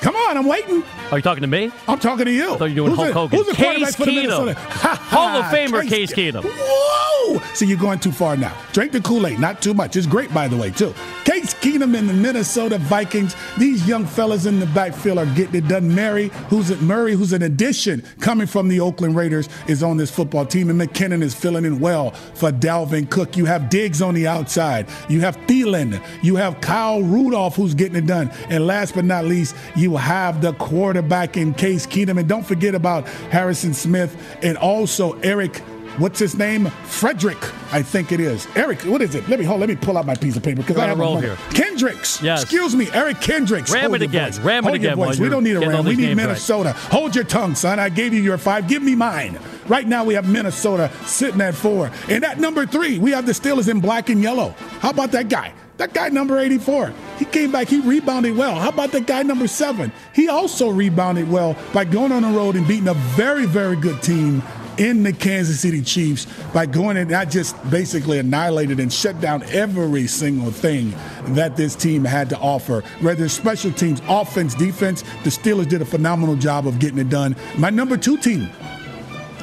[0.00, 0.82] Come on, I'm waiting.
[1.10, 1.70] Are you talking to me?
[1.88, 2.54] I'm talking to you.
[2.54, 4.46] I thought you were doing who's Hulk the, Who's the Case quarterback for the Keenum.
[4.46, 4.54] Minnesota?
[5.08, 6.44] Hall of Famer Case Keenum.
[6.44, 7.38] Whoa!
[7.54, 8.56] See, you're going too far now.
[8.72, 9.96] Drink the Kool-Aid, not too much.
[9.96, 10.94] It's great, by the way, too.
[11.24, 13.34] Case Keenum and the Minnesota Vikings.
[13.58, 15.94] These young fellas in the backfield are getting it done.
[15.94, 20.10] Murray, who's at Murray, who's an addition coming from the Oakland Raiders, is on this
[20.10, 23.36] football team, and McKinnon is filling in well for Dalvin Cook.
[23.36, 24.86] You have Diggs on the outside.
[25.08, 26.02] You have Thielen.
[26.22, 28.30] You have Kyle Rudolph, who's getting it done.
[28.48, 32.18] And last but not least, you have the quarterback in Case Keenum.
[32.18, 35.62] And don't forget about Harrison Smith and also Eric.
[35.98, 36.66] What's his name?
[36.84, 37.38] Frederick,
[37.72, 38.46] I think it is.
[38.54, 39.28] Eric, what is it?
[39.28, 39.58] Let me hold.
[39.58, 41.36] Let me pull out my piece of paper because I have a roll here.
[41.50, 42.22] Kendricks.
[42.22, 42.42] Yes.
[42.42, 43.72] Excuse me, Eric Kendricks.
[43.72, 44.30] Ram Hold it again.
[44.30, 44.38] voice.
[44.38, 45.18] Ram it Hold your again voice.
[45.18, 45.84] We don't need a ram.
[45.84, 46.26] We need names right.
[46.28, 46.72] Minnesota.
[46.92, 47.80] Hold your tongue, son.
[47.80, 48.68] I gave you your five.
[48.68, 49.40] Give me mine.
[49.66, 53.32] Right now we have Minnesota sitting at four, and at number three we have the
[53.32, 54.50] Steelers in black and yellow.
[54.78, 55.52] How about that guy?
[55.78, 56.92] That guy number 84.
[57.18, 58.56] He came back, he rebounded well.
[58.56, 59.92] How about the guy number seven?
[60.12, 64.02] He also rebounded well by going on the road and beating a very, very good
[64.02, 64.42] team
[64.76, 69.44] in the Kansas City Chiefs by going and not just basically annihilated and shut down
[69.44, 70.94] every single thing
[71.34, 72.82] that this team had to offer.
[73.00, 77.08] Whether it's special teams, offense, defense, the Steelers did a phenomenal job of getting it
[77.08, 77.36] done.
[77.56, 78.48] My number two team,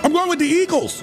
[0.04, 1.02] I'm going with the Eagles.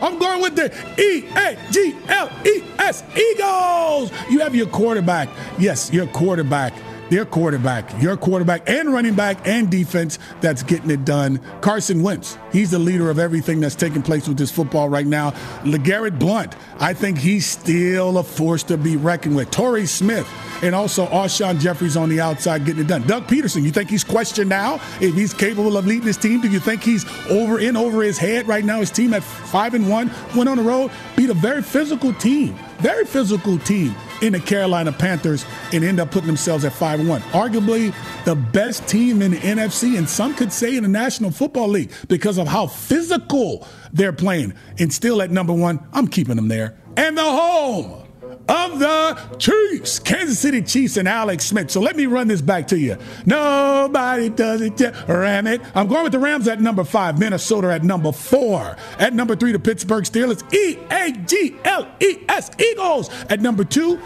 [0.00, 4.10] I'm going with the E A G L E S Eagles.
[4.30, 5.28] You have your quarterback.
[5.58, 6.72] Yes, your quarterback
[7.10, 11.40] their quarterback, your quarterback and running back and defense that's getting it done.
[11.60, 15.30] Carson Wentz, he's the leader of everything that's taking place with this football right now.
[15.62, 19.50] LeGarrette Blunt, I think he's still a force to be reckoned with.
[19.50, 20.28] Torrey Smith,
[20.62, 23.06] and also Alshon Jeffries on the outside getting it done.
[23.06, 26.40] Doug Pederson, you think he's questioned now if he's capable of leading his team?
[26.40, 28.80] Do you think he's over in over his head right now?
[28.80, 32.56] His team at five and one went on the road, beat a very physical team,
[32.78, 37.08] very physical team in the Carolina Panthers and end up putting themselves at 5 and
[37.08, 37.20] 1.
[37.22, 41.68] Arguably the best team in the NFC, and some could say in the National Football
[41.68, 44.54] League because of how physical they're playing.
[44.78, 46.76] And still at number one, I'm keeping them there.
[46.96, 48.05] And the home
[48.48, 51.70] of the Chiefs, Kansas City Chiefs, and Alex Smith.
[51.70, 52.96] So let me run this back to you.
[53.24, 54.80] Nobody does it.
[55.08, 55.60] Ram it.
[55.74, 58.76] I'm going with the Rams at number five, Minnesota at number four.
[58.98, 63.10] At number three, the Pittsburgh Steelers, E A G L E S, Eagles.
[63.28, 64.00] At number two,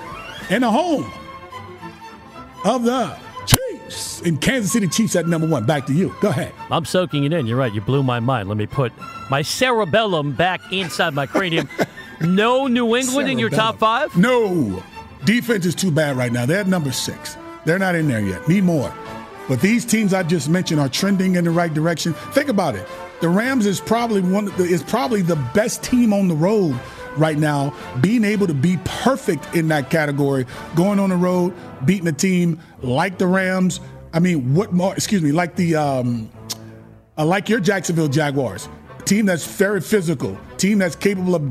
[0.48, 1.10] and the home
[2.64, 5.66] of the Chiefs in Kansas City Chiefs at number one.
[5.66, 6.14] Back to you.
[6.20, 6.52] Go ahead.
[6.70, 7.46] I'm soaking it in.
[7.46, 7.72] You're right.
[7.72, 8.48] You blew my mind.
[8.48, 8.92] Let me put
[9.30, 11.68] my cerebellum back inside my cranium.
[12.20, 14.16] No New England in your top five?
[14.16, 14.82] No.
[15.24, 16.46] Defense is too bad right now.
[16.46, 17.36] They're at number six.
[17.64, 18.46] They're not in there yet.
[18.48, 18.92] Need more.
[19.48, 22.14] But these teams I just mentioned are trending in the right direction.
[22.32, 22.86] Think about it.
[23.20, 26.78] The Rams is probably one the, is probably the best team on the road
[27.16, 31.54] right now, being able to be perfect in that category, going on the road,
[31.84, 33.80] beating a team like the Rams.
[34.12, 34.94] I mean, what more?
[34.94, 36.30] Excuse me, like the um,
[37.18, 38.68] uh, like your Jacksonville Jaguars,
[39.04, 41.42] team that's very physical, team that's capable of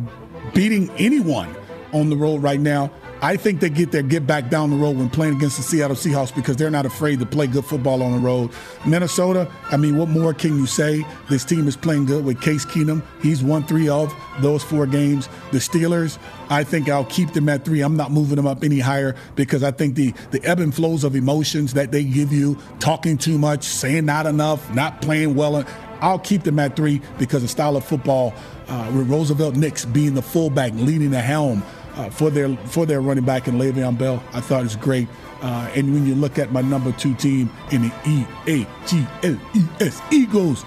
[0.53, 1.55] beating anyone
[1.93, 2.91] on the road right now.
[3.21, 5.95] I think they get their get back down the road when playing against the Seattle
[5.95, 8.51] Seahawks because they're not afraid to play good football on the road.
[8.85, 11.05] Minnesota, I mean, what more can you say?
[11.29, 13.03] This team is playing good with Case Keenum.
[13.21, 15.27] He's won three of those four games.
[15.51, 16.17] The Steelers,
[16.49, 17.81] I think I'll keep them at three.
[17.81, 21.03] I'm not moving them up any higher because I think the, the ebb and flows
[21.03, 25.65] of emotions that they give you, talking too much, saying not enough, not playing well,
[26.01, 28.33] I'll keep them at three because the style of football
[28.67, 31.63] uh, with Roosevelt Nix being the fullback, leading the helm
[31.95, 34.23] uh, for their for their running back and Le'Veon Bell.
[34.33, 35.07] I thought it's great.
[35.41, 39.05] Uh, and when you look at my number two team in the E A G
[39.23, 40.65] L E S Eagles,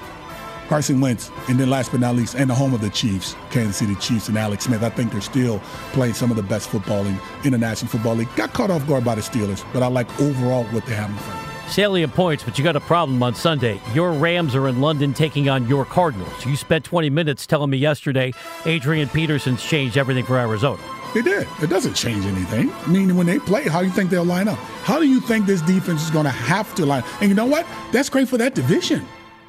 [0.68, 3.76] Carson Wentz, and then last but not least, and the home of the Chiefs, Kansas
[3.76, 4.82] City Chiefs and Alex Smith.
[4.82, 5.58] I think they're still
[5.92, 8.34] playing some of the best football in, in the National Football League.
[8.36, 11.16] Got caught off guard by the Steelers, but I like overall what they have in
[11.16, 13.80] front of them salient points, but you got a problem on Sunday.
[13.94, 16.44] Your Rams are in London taking on your Cardinals.
[16.44, 18.32] You spent 20 minutes telling me yesterday
[18.66, 20.82] Adrian Peterson's changed everything for Arizona.
[21.14, 21.48] They did.
[21.62, 22.70] It doesn't change anything.
[22.70, 24.58] I mean, when they play, how do you think they'll line up?
[24.84, 27.04] How do you think this defense is going to have to line?
[27.20, 27.66] And you know what?
[27.90, 29.06] That's great for that division.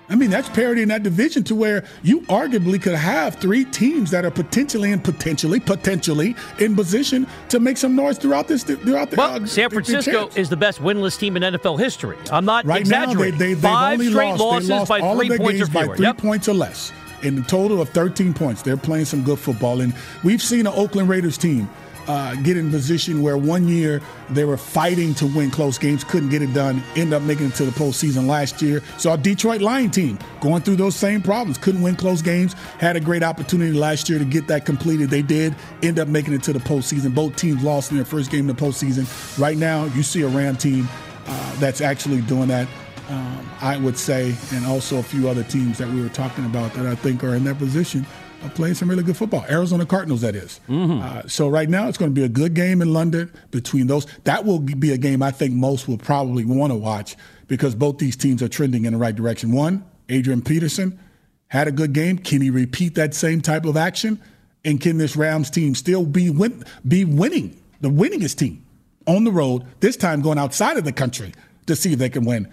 [0.09, 4.11] I mean, that's parity in that division to where you arguably could have three teams
[4.11, 8.63] that are potentially and potentially, potentially in position to make some noise throughout this.
[8.63, 12.17] Throughout the, well, uh, San Francisco is the best winless team in NFL history.
[12.31, 13.39] I'm not right exaggerating.
[13.39, 14.67] Now, they, they, Five straight lost.
[14.67, 15.87] losses by three points or fewer.
[15.87, 16.17] By three yep.
[16.17, 16.91] points or less.
[17.21, 20.73] In a total of 13 points, they're playing some good football, and we've seen an
[20.75, 21.69] Oakland Raiders team
[22.07, 26.29] uh, get in position where one year they were fighting to win close games, couldn't
[26.29, 28.81] get it done, end up making it to the postseason last year.
[28.97, 32.95] So our Detroit Lion team going through those same problems, couldn't win close games, had
[32.95, 35.09] a great opportunity last year to get that completed.
[35.09, 37.13] They did end up making it to the postseason.
[37.13, 39.07] Both teams lost in their first game in the postseason.
[39.39, 40.87] Right now, you see a Ram team
[41.25, 42.67] uh, that's actually doing that.
[43.09, 46.73] Um, I would say, and also a few other teams that we were talking about
[46.73, 48.05] that I think are in that position
[48.49, 49.45] playing some really good football.
[49.49, 50.59] Arizona Cardinals, that is.
[50.69, 51.01] Mm-hmm.
[51.01, 54.05] Uh, so right now, it's going to be a good game in London between those.
[54.23, 57.15] That will be a game I think most will probably want to watch
[57.47, 59.51] because both these teams are trending in the right direction.
[59.51, 60.99] One, Adrian Peterson
[61.47, 62.17] had a good game.
[62.17, 64.21] Can he repeat that same type of action?
[64.65, 68.65] And can this Rams team still be win- be winning, the winningest team
[69.05, 69.65] on the road?
[69.79, 71.33] This time going outside of the country
[71.67, 72.49] to see if they can win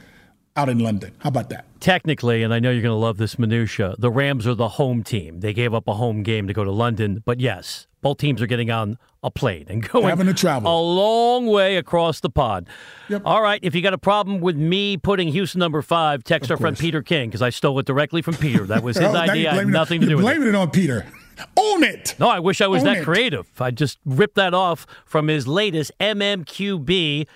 [0.57, 1.13] out in London.
[1.19, 1.67] How about that?
[1.81, 5.03] Technically, and I know you're going to love this minutia, the Rams are the home
[5.03, 5.41] team.
[5.41, 8.47] They gave up a home game to go to London, but yes, both teams are
[8.47, 12.69] getting on a plane and going having to travel a long way across the pond.
[13.09, 13.23] Yep.
[13.25, 16.53] All right, if you got a problem with me putting Houston number five, text of
[16.53, 16.63] our course.
[16.63, 18.65] friend Peter King because I stole it directly from Peter.
[18.65, 19.51] That was his oh, idea.
[19.51, 20.29] I had nothing it, to do with it.
[20.29, 21.07] Blaming it on Peter.
[21.57, 22.15] Own it.
[22.19, 23.05] No, I wish I was Own that it.
[23.05, 23.49] creative.
[23.61, 27.27] I just ripped that off from his latest MMQB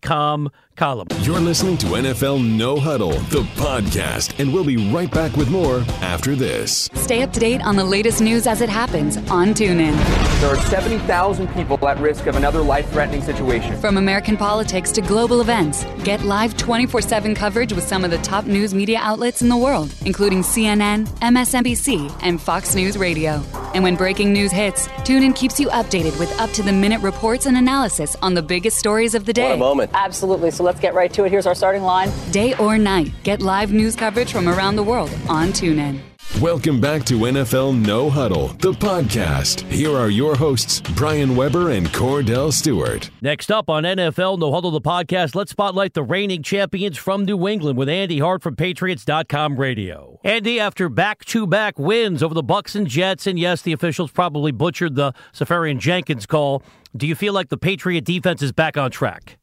[0.00, 1.06] com column.
[1.20, 5.84] You're listening to NFL No Huddle, the podcast, and we'll be right back with more
[6.00, 6.88] after this.
[6.94, 9.94] Stay up to date on the latest news as it happens on TuneIn.
[10.40, 13.78] There are 70,000 people at risk of another life threatening situation.
[13.80, 18.18] From American politics to global events, get live 24 7 coverage with some of the
[18.18, 23.42] top news media outlets in the world, including CNN, MSNBC, and Fox News Radio.
[23.74, 27.46] And when breaking news hits, TuneIn keeps you updated with up to the minute reports
[27.46, 29.61] and analysis on the biggest stories of the day.
[29.62, 29.90] What a moment.
[29.94, 30.50] Absolutely.
[30.50, 31.30] So let's get right to it.
[31.30, 32.10] Here's our starting line.
[32.32, 36.00] Day or night, get live news coverage from around the world on TuneIn.
[36.40, 39.60] Welcome back to NFL No Huddle, the podcast.
[39.70, 43.10] Here are your hosts, Brian Weber and Kordell Stewart.
[43.20, 47.46] Next up on NFL No Huddle, the podcast, let's spotlight the reigning champions from New
[47.46, 50.18] England with Andy Hart from Patriots.com radio.
[50.24, 54.10] Andy, after back to back wins over the Bucks and Jets, and yes, the officials
[54.10, 56.64] probably butchered the Seferian Jenkins call,
[56.96, 59.38] do you feel like the Patriot defense is back on track?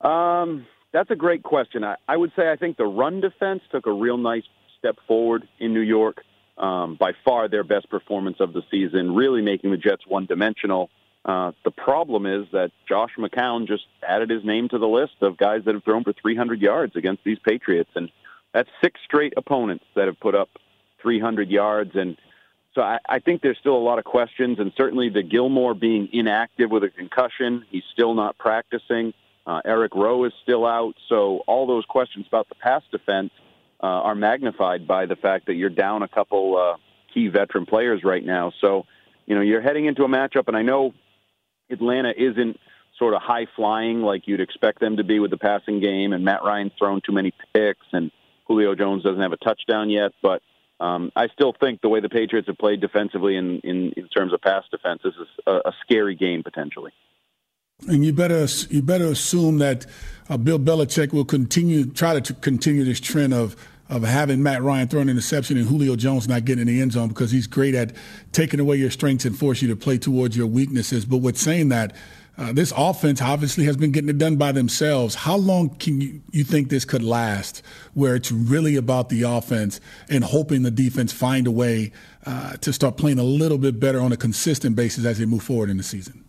[0.00, 1.84] Um, that's a great question.
[1.84, 4.44] I, I would say I think the run defense took a real nice
[4.78, 6.22] step forward in New York.
[6.58, 10.90] Um, by far their best performance of the season, really making the Jets one dimensional.
[11.24, 15.38] Uh, the problem is that Josh McCown just added his name to the list of
[15.38, 17.88] guys that have thrown for 300 yards against these Patriots.
[17.94, 18.10] And
[18.52, 20.50] that's six straight opponents that have put up
[21.02, 21.92] 300 yards.
[21.94, 22.18] And
[22.74, 24.58] so I, I think there's still a lot of questions.
[24.58, 29.12] And certainly the Gilmore being inactive with a concussion, he's still not practicing.
[29.46, 30.94] Uh, Eric Rowe is still out.
[31.08, 33.30] So all those questions about the pass defense
[33.82, 36.76] uh, are magnified by the fact that you're down a couple uh,
[37.12, 38.52] key veteran players right now.
[38.60, 38.84] So,
[39.26, 40.92] you know, you're heading into a matchup, and I know
[41.70, 42.58] Atlanta isn't
[42.98, 46.24] sort of high flying like you'd expect them to be with the passing game, and
[46.24, 48.10] Matt Ryan's thrown too many picks, and
[48.46, 50.42] Julio Jones doesn't have a touchdown yet, but
[50.80, 54.32] um, I still think the way the Patriots have played defensively in, in, in terms
[54.32, 56.92] of pass defense this is a, a scary game potentially.
[57.88, 59.86] And you better you better assume that
[60.28, 63.56] uh, Bill Belichick will continue try to continue this trend of
[63.88, 66.92] of having Matt Ryan throw an interception and Julio Jones not getting in the end
[66.92, 67.92] zone because he's great at
[68.30, 71.04] taking away your strengths and force you to play towards your weaknesses.
[71.04, 71.96] But with saying that,
[72.38, 75.14] uh, this offense obviously has been getting it done by themselves.
[75.14, 77.62] How long can you, you think this could last
[77.94, 81.92] where it's really about the offense and hoping the defense find a way
[82.24, 85.42] uh, to start playing a little bit better on a consistent basis as they move
[85.42, 86.24] forward in the season?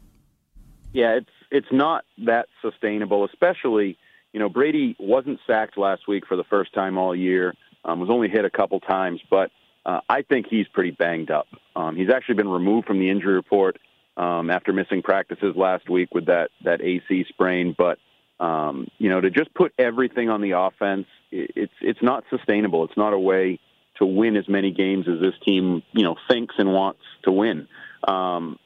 [0.93, 3.97] Yeah, it's it's not that sustainable, especially–
[4.33, 7.53] you know, Brady wasn't sacked last week for the first time all year.
[7.83, 9.49] Um, was only hit a couple times, but
[9.85, 11.47] uh, I think he's pretty banged up.
[11.75, 13.77] Um, he's actually been removed from the injury report
[14.17, 17.75] um, after missing practices last week with that that AC sprain.
[17.75, 17.97] But
[18.39, 22.85] um, you know, to just put everything on the offense, it, it's it's not sustainable.
[22.85, 23.59] It's not a way
[23.97, 27.67] to win as many games as this team you know thinks and wants to win.
[28.07, 28.59] Um,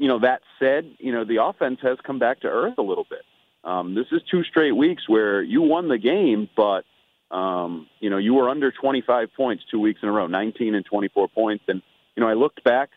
[0.00, 3.06] you know, that said, you know the offense has come back to earth a little
[3.08, 3.20] bit.
[3.62, 6.84] Um, this is two straight weeks where you won the game, but
[7.30, 10.86] um, you know you were under 25 points two weeks in a row, 19 and
[10.86, 11.64] 24 points.
[11.68, 11.82] And
[12.16, 12.88] you know I looked back,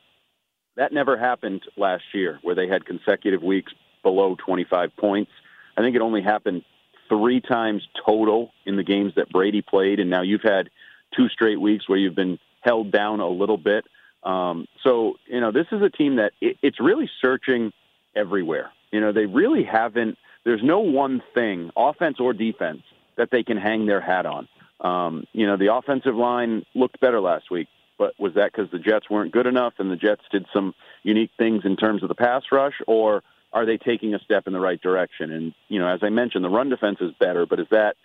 [0.77, 5.31] that never happened last year where they had consecutive weeks below 25 points.
[5.75, 6.63] I think it only happened
[7.09, 10.69] three times total in the games that Brady played, and now you've had
[11.17, 13.83] two straight weeks where you've been held down a little bit.
[14.23, 17.71] Um, so you know this is a team that it, it's really searching
[18.15, 18.71] everywhere.
[18.91, 22.81] You know they really haven't there's no one thing, offense or defense,
[23.17, 24.47] that they can hang their hat on.
[24.81, 28.79] Um, you know, the offensive line looked better last week, but was that because the
[28.79, 32.15] Jets weren't good enough and the Jets did some unique things in terms of the
[32.15, 35.31] pass rush, or are they taking a step in the right direction?
[35.31, 37.95] And, you know, as I mentioned, the run defense is better, but is that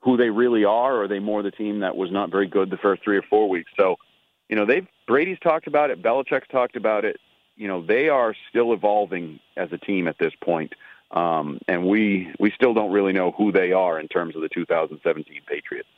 [0.00, 2.70] who they really are, or are they more the team that was not very good
[2.70, 3.70] the first three or four weeks?
[3.78, 3.96] So,
[4.48, 7.18] you know, they've Brady's talked about it, Belichick's talked about it.
[7.56, 10.74] You know, they are still evolving as a team at this point.
[11.10, 14.48] Um, and we we still don't really know who they are in terms of the
[14.48, 15.88] 2017 Patriots.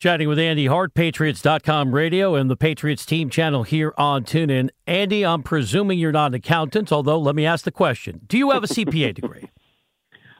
[0.00, 4.68] Chatting with Andy Hart, Patriots.com radio and the Patriots team channel here on TuneIn.
[4.86, 8.20] Andy, I'm presuming you're not an accountant, although let me ask the question.
[8.26, 9.48] Do you have a CPA degree?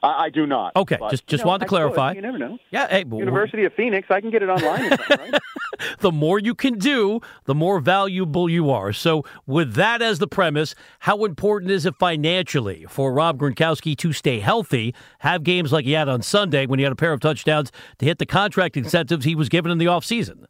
[0.04, 0.76] I, I do not.
[0.76, 2.10] Okay, but, just just you know, wanted to clarify.
[2.10, 2.16] Could.
[2.16, 2.58] You never know.
[2.70, 4.90] Yeah, hey, University of Phoenix, I can get it online.
[4.90, 5.34] right?
[6.00, 8.92] the more you can do, the more valuable you are.
[8.92, 14.12] So, with that as the premise, how important is it financially for Rob Gronkowski to
[14.12, 17.20] stay healthy, have games like he had on Sunday when he had a pair of
[17.20, 20.44] touchdowns to hit the contract incentives he was given in the offseason?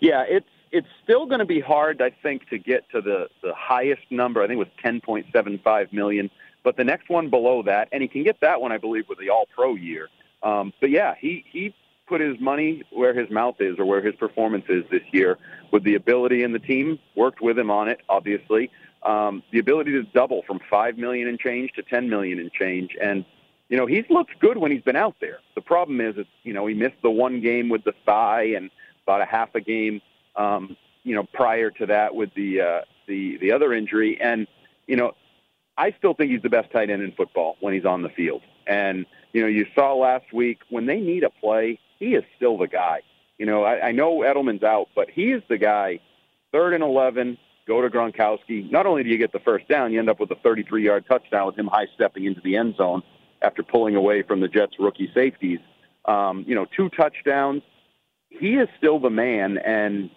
[0.00, 3.52] Yeah, it's it's still going to be hard, I think, to get to the the
[3.56, 4.42] highest number.
[4.42, 6.30] I think it was ten point seven five million
[6.64, 9.18] but the next one below that, and he can get that one, I believe, with
[9.18, 10.08] the All Pro year.
[10.42, 11.74] Um, but yeah, he he
[12.08, 15.38] put his money where his mouth is, or where his performance is this year,
[15.70, 18.70] with the ability, and the team worked with him on it, obviously.
[19.04, 22.96] Um, the ability to double from five million and change to ten million and change,
[23.00, 23.24] and
[23.68, 25.38] you know, he's looked good when he's been out there.
[25.54, 28.70] The problem is, it's, you know, he missed the one game with the thigh and
[29.04, 30.00] about a half a game,
[30.36, 34.20] um, you know, prior to that with the uh, the the other injury.
[34.20, 34.46] And
[34.86, 35.12] you know,
[35.76, 38.42] I still think he's the best tight end in football when he's on the field.
[38.66, 42.56] And you know, you saw last week when they need a play, he is still
[42.56, 43.00] the guy.
[43.38, 46.00] You know, I, I know Edelman's out, but he is the guy.
[46.52, 48.70] Third and eleven, go to Gronkowski.
[48.70, 51.46] Not only do you get the first down, you end up with a 33-yard touchdown
[51.46, 53.02] with him high stepping into the end zone
[53.42, 55.58] after pulling away from the Jets' rookie safeties.
[56.04, 57.62] Um, you know, two touchdowns.
[58.28, 60.10] He is still the man, and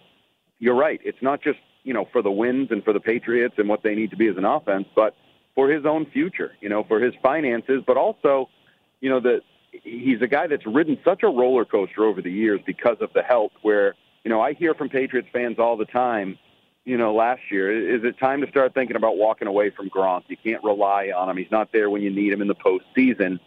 [0.58, 1.00] you're right.
[1.04, 3.94] It's not just you know for the wins and for the Patriots and what they
[3.94, 5.14] need to be as an offense, but
[5.58, 6.52] for his own future.
[6.60, 8.48] You know, for his finances, but also,
[9.00, 9.40] you know, that
[9.72, 13.22] he's a guy that's ridden such a roller coaster over the years because of the
[13.22, 13.50] health.
[13.62, 16.38] Where you know, I hear from Patriots fans all the time
[16.84, 17.96] you know, last year.
[17.96, 20.22] Is it time to start thinking about walking away from Gronk?
[20.28, 21.36] You can't rely on him.
[21.36, 23.40] He's not there when you need him in the postseason.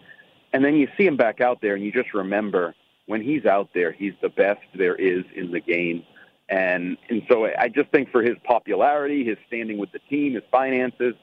[0.53, 2.75] And then you see him back out there, and you just remember
[3.07, 6.03] when he's out there, he's the best there is in the game.
[6.49, 10.43] And and so I just think for his popularity, his standing with the team, his
[10.51, 11.15] finances,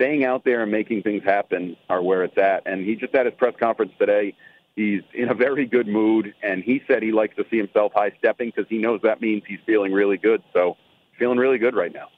[0.00, 2.62] staying out there and making things happen are where it's at.
[2.66, 4.34] And he just had his press conference today.
[4.74, 8.12] He's in a very good mood, and he said he likes to see himself high
[8.18, 10.42] stepping because he knows that means he's feeling really good.
[10.54, 10.76] So
[11.18, 12.08] feeling really good right now.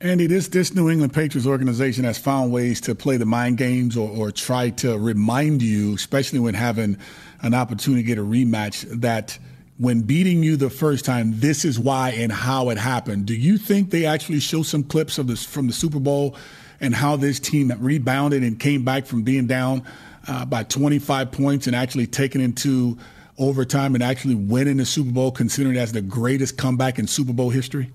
[0.00, 3.96] Andy, this this New England Patriots organization has found ways to play the mind games
[3.96, 6.98] or, or try to remind you, especially when having
[7.42, 9.38] an opportunity to get a rematch, that
[9.78, 13.26] when beating you the first time, this is why and how it happened.
[13.26, 16.36] Do you think they actually show some clips of this from the Super Bowl
[16.84, 19.82] and how this team rebounded and came back from being down
[20.28, 22.98] uh, by 25 points and actually taking into
[23.38, 27.50] overtime and actually winning the Super Bowl, considering as the greatest comeback in Super Bowl
[27.50, 27.90] history?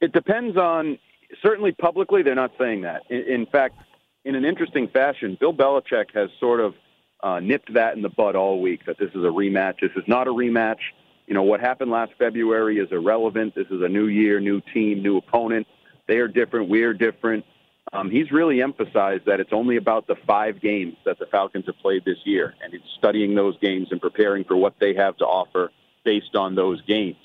[0.00, 0.98] It depends on
[1.42, 3.02] certainly publicly they're not saying that.
[3.08, 3.76] In, in fact,
[4.24, 6.74] in an interesting fashion, Bill Belichick has sort of
[7.22, 9.80] uh, nipped that in the bud all week that this is a rematch.
[9.80, 10.80] This is not a rematch.
[11.26, 13.54] You know what happened last February is irrelevant.
[13.54, 15.66] This is a new year, new team, new opponent.
[16.06, 16.68] They are different.
[16.68, 17.44] We are different.
[17.92, 21.78] Um, he's really emphasized that it's only about the five games that the Falcons have
[21.78, 25.24] played this year, and he's studying those games and preparing for what they have to
[25.24, 25.70] offer
[26.04, 27.16] based on those games.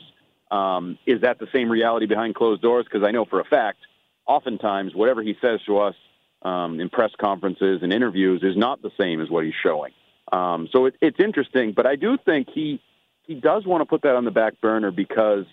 [0.51, 2.85] Um, is that the same reality behind closed doors?
[2.85, 3.79] Because I know for a fact,
[4.25, 5.95] oftentimes, whatever he says to us
[6.41, 9.93] um, in press conferences and interviews is not the same as what he's showing.
[10.31, 12.81] Um, so it, it's interesting, but I do think he
[13.23, 15.45] he does want to put that on the back burner because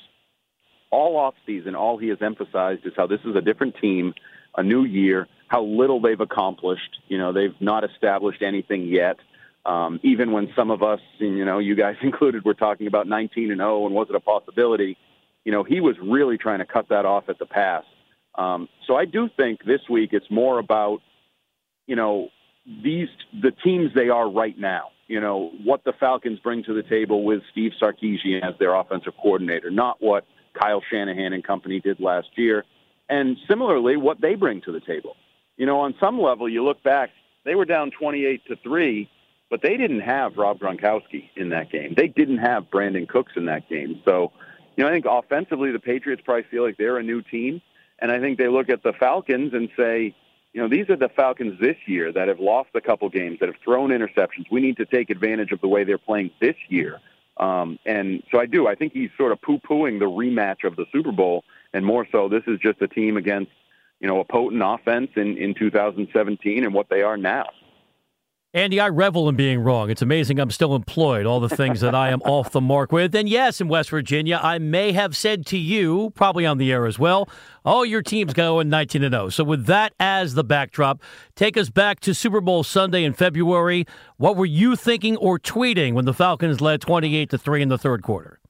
[0.91, 4.15] all off season, all he has emphasized is how this is a different team,
[4.57, 6.99] a new year, how little they've accomplished.
[7.09, 9.17] You know, they've not established anything yet.
[9.65, 13.51] Um, even when some of us, you know, you guys included, were talking about 19
[13.51, 14.97] and 0 and was it a possibility?
[15.45, 17.85] You know, he was really trying to cut that off at the pass.
[18.37, 21.01] Um, so I do think this week it's more about,
[21.87, 22.29] you know,
[22.67, 24.91] these the teams they are right now.
[25.07, 29.13] You know what the Falcons bring to the table with Steve Sarkisian as their offensive
[29.23, 30.27] coordinator, not what
[30.59, 32.65] Kyle Shanahan and company did last year,
[33.09, 35.17] and similarly what they bring to the table.
[35.57, 37.11] You know, on some level, you look back,
[37.45, 39.09] they were down 28 to three
[39.51, 41.95] but they didn't have Rob Gronkowski in that game.
[41.97, 44.03] They didn't have Brandin Cooks in that game.
[44.05, 44.33] So,
[44.77, 47.63] you know, I think offensively, the Patriots probably feel like they're a new team.
[47.99, 50.15] And I think they look at the Falcons and say,
[50.53, 53.47] you know, these are the Falcons this year that have lost a couple games, that
[53.47, 54.47] have thrown interceptions.
[54.51, 57.01] We need to take advantage of the way they're playing this year.
[57.37, 58.67] Um, and so I do.
[58.67, 62.29] I think he's sort of poo-pooing the rematch of the Super Bowl, and more so,
[62.29, 63.53] this is just a team against,
[64.01, 67.47] you know, a potent offense in, in 2017 and what they are now.
[68.57, 69.91] Andy, I revel in being wrong.
[69.91, 73.15] It's amazing I'm still employed, all the things that I am off the mark with.
[73.15, 76.87] And yes, in West Virginia, I may have said to you, probably on the air
[76.87, 77.29] as well,
[77.67, 79.29] oh, your team's going 19 0.
[79.29, 81.03] So, with that as the backdrop,
[81.35, 83.85] take us back to Super Bowl Sunday in February.
[84.17, 87.77] What were you thinking or tweeting when the Falcons led 28 to 3 in the
[87.77, 88.41] third quarter?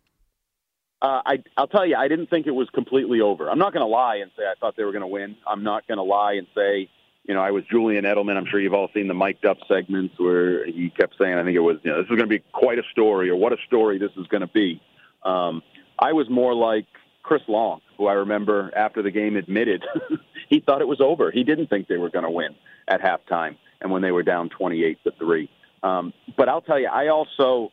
[1.02, 3.50] Uh, I, I'll tell you, I didn't think it was completely over.
[3.50, 5.36] I'm not going to lie and say I thought they were going to win.
[5.44, 6.90] I'm not going to lie and say
[7.26, 8.36] you know, I was Julian Edelman.
[8.36, 11.56] I'm sure you've all seen the mic'd up segments where he kept saying, I think
[11.56, 13.56] it was, you know, this is going to be quite a story or what a
[13.66, 14.80] story this is going to be.
[15.24, 15.62] Um,
[15.98, 16.86] I was more like
[17.22, 19.84] Chris Long, who I remember after the game admitted
[20.48, 21.32] he thought it was over.
[21.32, 22.54] He didn't think they were going to win
[22.86, 25.50] at halftime and when they were down 28 to 3.
[25.82, 27.72] Um, but I'll tell you, I also,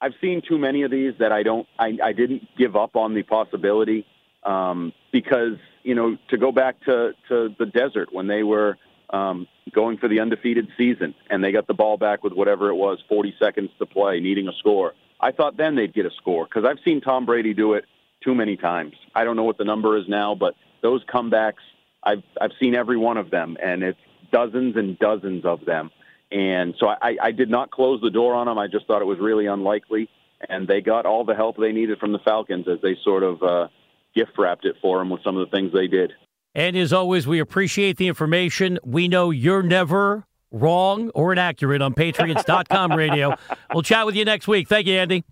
[0.00, 3.14] I've seen too many of these that I don't, I, I didn't give up on
[3.14, 4.06] the possibility
[4.44, 8.78] um, because, you know, to go back to, to the desert when they were,
[9.14, 12.74] um, going for the undefeated season, and they got the ball back with whatever it
[12.74, 14.94] was, 40 seconds to play, needing a score.
[15.20, 17.84] I thought then they'd get a score because I've seen Tom Brady do it
[18.22, 18.94] too many times.
[19.14, 21.62] I don't know what the number is now, but those comebacks,
[22.02, 23.98] I've I've seen every one of them, and it's
[24.32, 25.90] dozens and dozens of them.
[26.32, 28.58] And so I, I did not close the door on them.
[28.58, 30.10] I just thought it was really unlikely.
[30.48, 33.42] And they got all the help they needed from the Falcons as they sort of
[33.42, 33.68] uh,
[34.14, 36.12] gift wrapped it for them with some of the things they did.
[36.54, 38.78] And as always, we appreciate the information.
[38.84, 43.34] We know you're never wrong or inaccurate on Patriots.com radio.
[43.72, 44.68] We'll chat with you next week.
[44.68, 45.24] Thank you, Andy.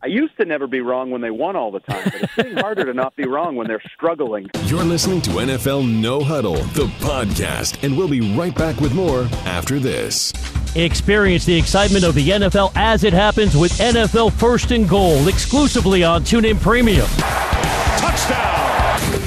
[0.00, 2.56] I used to never be wrong when they won all the time, but it's getting
[2.56, 4.48] harder to not be wrong when they're struggling.
[4.66, 9.22] You're listening to NFL No Huddle, the podcast, and we'll be right back with more
[9.44, 10.32] after this.
[10.76, 16.04] Experience the excitement of the NFL as it happens with NFL First and Goal exclusively
[16.04, 17.08] on TuneIn Premium.
[17.98, 18.67] Touchdown!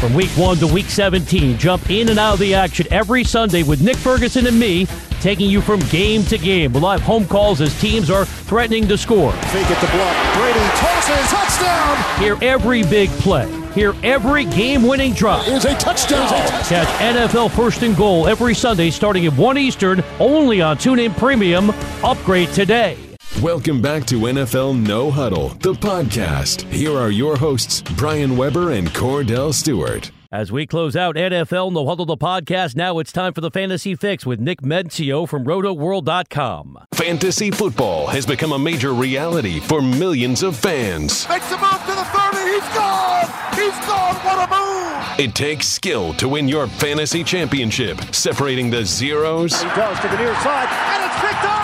[0.01, 3.61] From week 1 to week 17, jump in and out of the action every Sunday
[3.61, 4.87] with Nick Ferguson and me
[5.19, 8.97] taking you from game to game with live home calls as teams are threatening to
[8.97, 9.31] score.
[9.31, 10.35] Fake it to block.
[10.37, 11.29] Brady tosses.
[11.29, 12.19] Touchdown!
[12.19, 13.47] Hear every big play.
[13.73, 15.47] Hear every game-winning drop.
[15.47, 16.27] Is a touchdown.
[16.27, 21.69] Catch NFL First and Goal every Sunday starting at 1 Eastern only on TuneIn Premium.
[22.03, 23.10] Upgrade today.
[23.39, 26.61] Welcome back to NFL No Huddle, the podcast.
[26.71, 30.11] Here are your hosts, Brian Weber and Kordell Stewart.
[30.31, 33.95] As we close out NFL No Huddle the podcast, now it's time for the Fantasy
[33.95, 36.77] Fix with Nick Mensio from RotoWorld.com.
[36.93, 41.27] Fantasy football has become a major reality for millions of fans.
[41.27, 42.51] Makes a move to the 30.
[42.51, 43.25] He's gone.
[43.55, 44.15] He's gone.
[44.23, 45.19] What a move.
[45.19, 49.59] It takes skill to win your fantasy championship, separating the zeros.
[49.59, 51.60] He does to the near side, and it's picked off.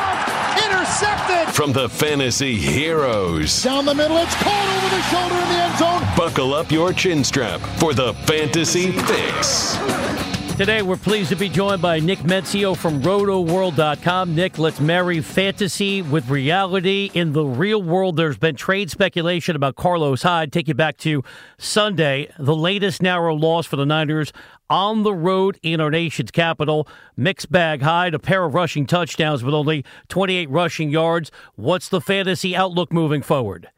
[0.88, 1.54] Intercepted.
[1.54, 3.62] From the fantasy heroes.
[3.62, 6.16] Down the middle, it's caught over the shoulder in the end zone.
[6.16, 10.37] Buckle up your chin strap for the Fantasy Fix.
[10.58, 14.34] Today, we're pleased to be joined by Nick Mensio from RotoWorld.com.
[14.34, 17.12] Nick, let's marry fantasy with reality.
[17.14, 20.51] In the real world, there's been trade speculation about Carlos Hyde.
[20.51, 21.24] Take you back to
[21.60, 24.34] Sunday, the latest narrow loss for the Niners
[24.68, 26.88] on the road in our nation's capital.
[27.16, 31.30] Mixed bag Hyde, a pair of rushing touchdowns with only 28 rushing yards.
[31.53, 33.70] What's the fantasy outlook moving forward?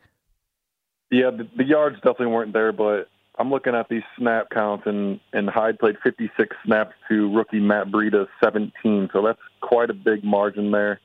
[1.11, 3.09] Yeah, the, the yards definitely weren't there, but
[3.39, 7.87] I'm looking at these snap counts, and and Hyde played 56 snaps to rookie Matt
[7.87, 10.99] Breida's 17, so that's quite a big margin there.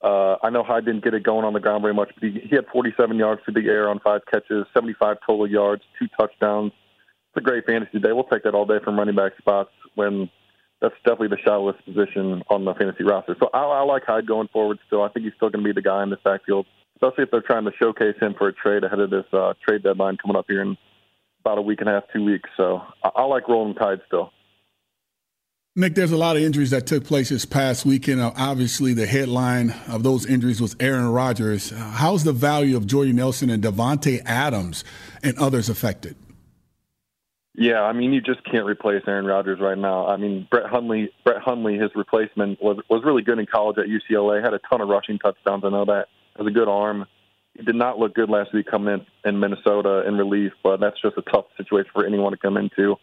[0.00, 2.38] Uh, I know Hyde didn't get it going on the ground very much, but he,
[2.48, 6.72] he had 47 yards through the air on five catches, 75 total yards, two touchdowns.
[7.30, 8.12] It's a great fantasy day.
[8.12, 10.30] We'll take that all day from running back spots when
[10.80, 13.34] that's definitely the shallowest position on the fantasy roster.
[13.40, 15.02] So I, I like Hyde going forward still.
[15.02, 16.66] I think he's still going to be the guy in this backfield,
[16.96, 19.82] especially if they're trying to showcase him for a trade ahead of this uh, trade
[19.82, 20.76] deadline coming up here in
[21.44, 22.48] about a week and a half, two weeks.
[22.56, 24.32] So I, I like rolling tide still.
[25.76, 28.20] Nick, there's a lot of injuries that took place this past weekend.
[28.20, 31.72] Uh, obviously, the headline of those injuries was Aaron Rodgers.
[31.72, 34.84] Uh, how's the value of Jordy Nelson and Davante Adams
[35.24, 36.14] and others affected?
[37.56, 40.06] Yeah, I mean, you just can't replace Aaron Rodgers right now.
[40.06, 43.86] I mean, Brett Hundley, Brett Hundley, his replacement was was really good in college at
[43.86, 44.42] UCLA.
[44.42, 45.64] Had a ton of rushing touchdowns.
[45.64, 46.06] I know that.
[46.36, 47.06] Has a good arm
[47.56, 51.00] he did not look good last week coming in in Minnesota in relief, but that's
[51.00, 52.96] just a tough situation for anyone to come into.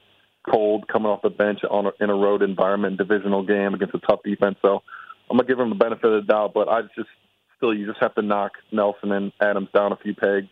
[0.49, 3.99] Cold, coming off the bench on a, in a road environment, divisional game against a
[3.99, 4.57] tough defense.
[4.61, 4.81] So
[5.29, 7.09] I'm gonna give him the benefit of the doubt, but I just
[7.57, 10.47] still you just have to knock Nelson and Adams down a few pegs.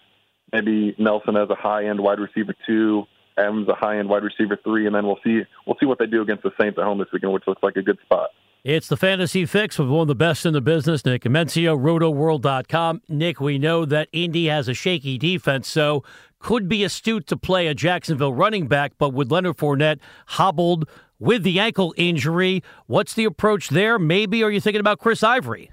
[0.53, 3.03] Maybe Nelson as a high end wide receiver two,
[3.37, 6.05] Adams a high end wide receiver three, and then we'll see we'll see what they
[6.05, 8.29] do against the Saints at home this weekend, which looks like a good spot.
[8.65, 13.01] It's the Fantasy Fix with one of the best in the business, Nick Mensio, RotoWorld.com.
[13.07, 16.03] Nick, we know that Indy has a shaky defense, so
[16.39, 20.89] could be astute to play a Jacksonville running back, but with Leonard Fournette hobbled
[21.19, 23.97] with the ankle injury, what's the approach there?
[23.97, 25.71] Maybe are you thinking about Chris Ivory?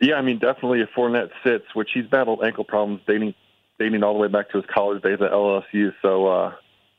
[0.00, 3.34] Yeah, I mean, definitely if Fournette sits, which he's battled ankle problems dating
[3.78, 5.92] dating all the way back to his college days at LSU.
[6.02, 6.52] So uh,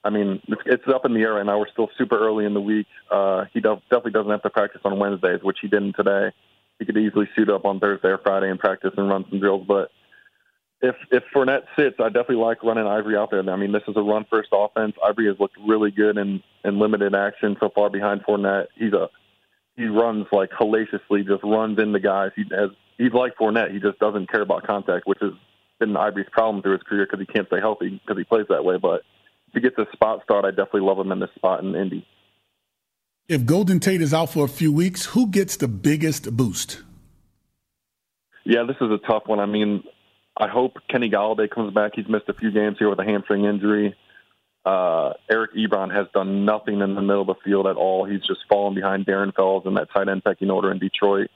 [0.04, 1.60] I mean, it's, it's up in the air right now.
[1.60, 2.88] We're still super early in the week.
[3.12, 6.32] Uh, he do- definitely doesn't have to practice on Wednesdays, which he didn't today.
[6.80, 9.66] He could easily suit up on Thursday or Friday and practice and run some drills.
[9.68, 9.92] But
[10.82, 13.48] if if Fournette sits, I definitely like running Ivory out there.
[13.48, 14.96] I mean, this is a run first offense.
[15.06, 18.68] Ivory has looked really good in in limited action so far behind Fournette.
[18.76, 19.10] He's a
[19.78, 22.32] he runs like hellaciously, just runs into guys.
[22.36, 23.72] He has he's like Fournette.
[23.72, 25.34] He just doesn't care about contact, which has
[25.80, 28.66] been Ivory's problem through his career because he can't stay healthy because he plays that
[28.66, 28.78] way.
[28.78, 29.02] But
[29.54, 32.06] if get the spot start, I definitely love him in this spot in Indy.
[33.28, 36.82] If Golden Tate is out for a few weeks, who gets the biggest boost?
[38.44, 39.40] Yeah, this is a tough one.
[39.40, 39.84] I mean,
[40.36, 41.92] I hope Kenny Golladay comes back.
[41.96, 43.96] He's missed a few games here with a hamstring injury.
[44.66, 48.06] Uh, Eric Ebron has done nothing in the middle of the field at all.
[48.06, 51.30] He's just fallen behind Darren Fells in that tight end pecking order in Detroit.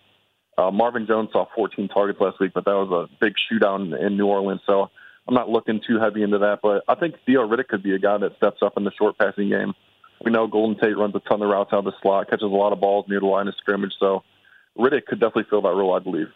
[0.57, 3.93] Uh, Marvin Jones saw 14 targets last week, but that was a big shootout in,
[3.93, 4.61] in New Orleans.
[4.65, 4.89] So
[5.27, 7.99] I'm not looking too heavy into that, but I think Theo Riddick could be a
[7.99, 9.73] guy that steps up in the short passing game.
[10.23, 12.47] We know Golden Tate runs a ton of routes out of the slot, catches a
[12.47, 13.93] lot of balls near the line of scrimmage.
[13.99, 14.23] So
[14.77, 16.27] Riddick could definitely fill that role, I believe.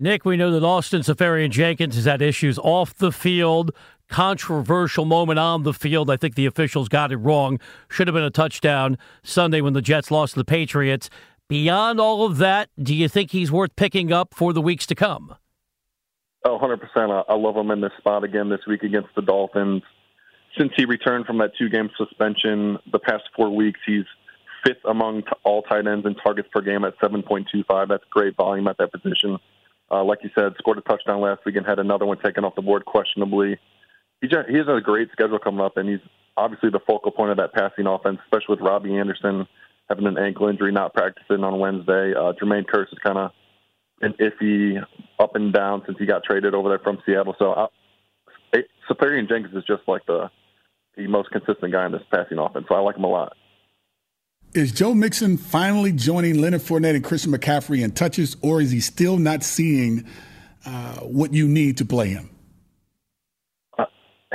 [0.00, 3.70] Nick, we know that Austin Seferian Jenkins has had issues off the field.
[4.08, 6.10] Controversial moment on the field.
[6.10, 7.60] I think the officials got it wrong.
[7.88, 11.08] Should have been a touchdown Sunday when the Jets lost to the Patriots.
[11.48, 14.94] Beyond all of that, do you think he's worth picking up for the weeks to
[14.94, 15.36] come?
[16.44, 17.24] Oh, 100%.
[17.28, 19.82] I love him in this spot again this week against the Dolphins.
[20.58, 24.04] Since he returned from that two game suspension the past four weeks, he's
[24.64, 27.88] fifth among all tight ends in targets per game at 7.25.
[27.88, 29.38] That's great volume at that position.
[29.90, 32.54] Uh, like you said, scored a touchdown last week and had another one taken off
[32.54, 33.58] the board questionably.
[34.20, 36.00] He, just, he has a great schedule coming up, and he's
[36.36, 39.46] obviously the focal point of that passing offense, especially with Robbie Anderson
[39.88, 42.14] having an ankle injury, not practicing on Wednesday.
[42.14, 43.32] Uh, Jermaine Kearse is kind of
[44.00, 44.84] an iffy
[45.18, 47.34] up and down since he got traded over there from Seattle.
[47.38, 47.70] So
[48.88, 50.30] Seferian Jenkins is just like the
[50.96, 52.66] the most consistent guy in this passing offense.
[52.68, 53.36] So I like him a lot.
[54.54, 58.78] Is Joe Mixon finally joining Leonard Fournette and Christian McCaffrey in touches, or is he
[58.78, 60.06] still not seeing
[60.64, 62.30] uh, what you need to play him?
[63.76, 63.86] Uh,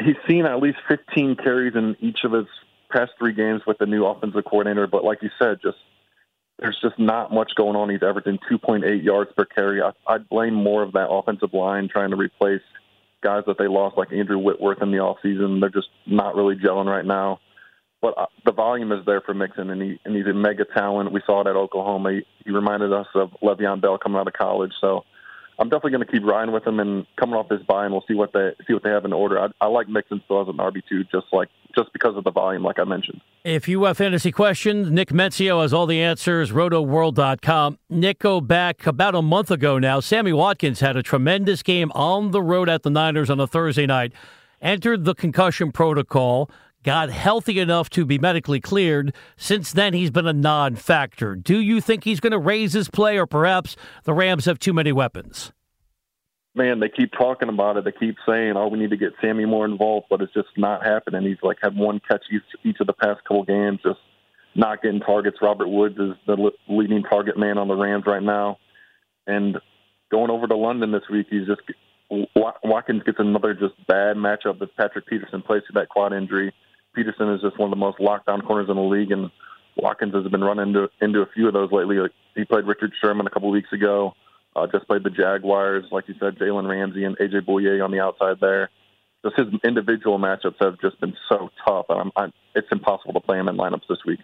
[0.03, 2.47] he's seen at least 15 carries in each of his
[2.91, 5.77] past three games with the new offensive coordinator, but like you said, just
[6.59, 7.89] there's just not much going on.
[7.89, 9.81] He's averaging 2.8 yards per carry.
[9.81, 12.61] I, I'd blame more of that offensive line trying to replace
[13.21, 15.59] guys that they lost, like Andrew Whitworth in the offseason.
[15.59, 17.39] They're just not really gelling right now
[18.01, 21.11] but uh, the volume is there for Mixon, and he and he's a mega talent.
[21.11, 22.13] We saw it at Oklahoma.
[22.13, 24.71] He, he reminded us of Le'Veon Bell coming out of college.
[24.79, 25.03] So
[25.57, 28.05] I'm definitely going to keep riding with him and coming off this bye, and we'll
[28.07, 29.39] see what they see what they have in order.
[29.39, 32.31] I, I like Mixon still as an RB two, just like just because of the
[32.31, 33.21] volume, like I mentioned.
[33.43, 36.51] If you have fantasy questions, Nick Mensio has all the answers.
[36.51, 37.79] RotoWorld.com.
[37.89, 39.99] Nick, go back about a month ago now.
[39.99, 43.85] Sammy Watkins had a tremendous game on the road at the Niners on a Thursday
[43.85, 44.13] night.
[44.61, 46.49] Entered the concussion protocol
[46.83, 49.13] got healthy enough to be medically cleared.
[49.37, 51.35] Since then, he's been a non factor.
[51.35, 54.73] Do you think he's going to raise his play, or perhaps the Rams have too
[54.73, 55.51] many weapons?
[56.55, 57.85] Man, they keep talking about it.
[57.85, 60.83] They keep saying, "Oh, we need to get Sammy more involved," but it's just not
[60.83, 61.21] happening.
[61.23, 63.99] He's like had one catch each, each of the past couple games, just
[64.55, 65.37] not getting targets.
[65.41, 68.57] Robert Woods is the leading target man on the Rams right now,
[69.27, 69.59] and
[70.11, 71.61] going over to London this week, he's just
[72.35, 76.51] Watkins gets another just bad matchup as Patrick Peterson plays through that quad injury.
[76.95, 79.29] Peterson is just one of the most locked down corners in the league, and
[79.75, 81.97] Watkins has been running into into a few of those lately.
[81.97, 84.15] Like He played Richard Sherman a couple weeks ago.
[84.55, 87.99] Uh, just played the Jaguars, like you said, Jalen Ramsey and AJ Bouye on the
[87.99, 88.69] outside there.
[89.23, 91.85] Just his individual matchups have just been so tough.
[91.89, 94.19] I'm, I'm, it's impossible to play him in lineups this week.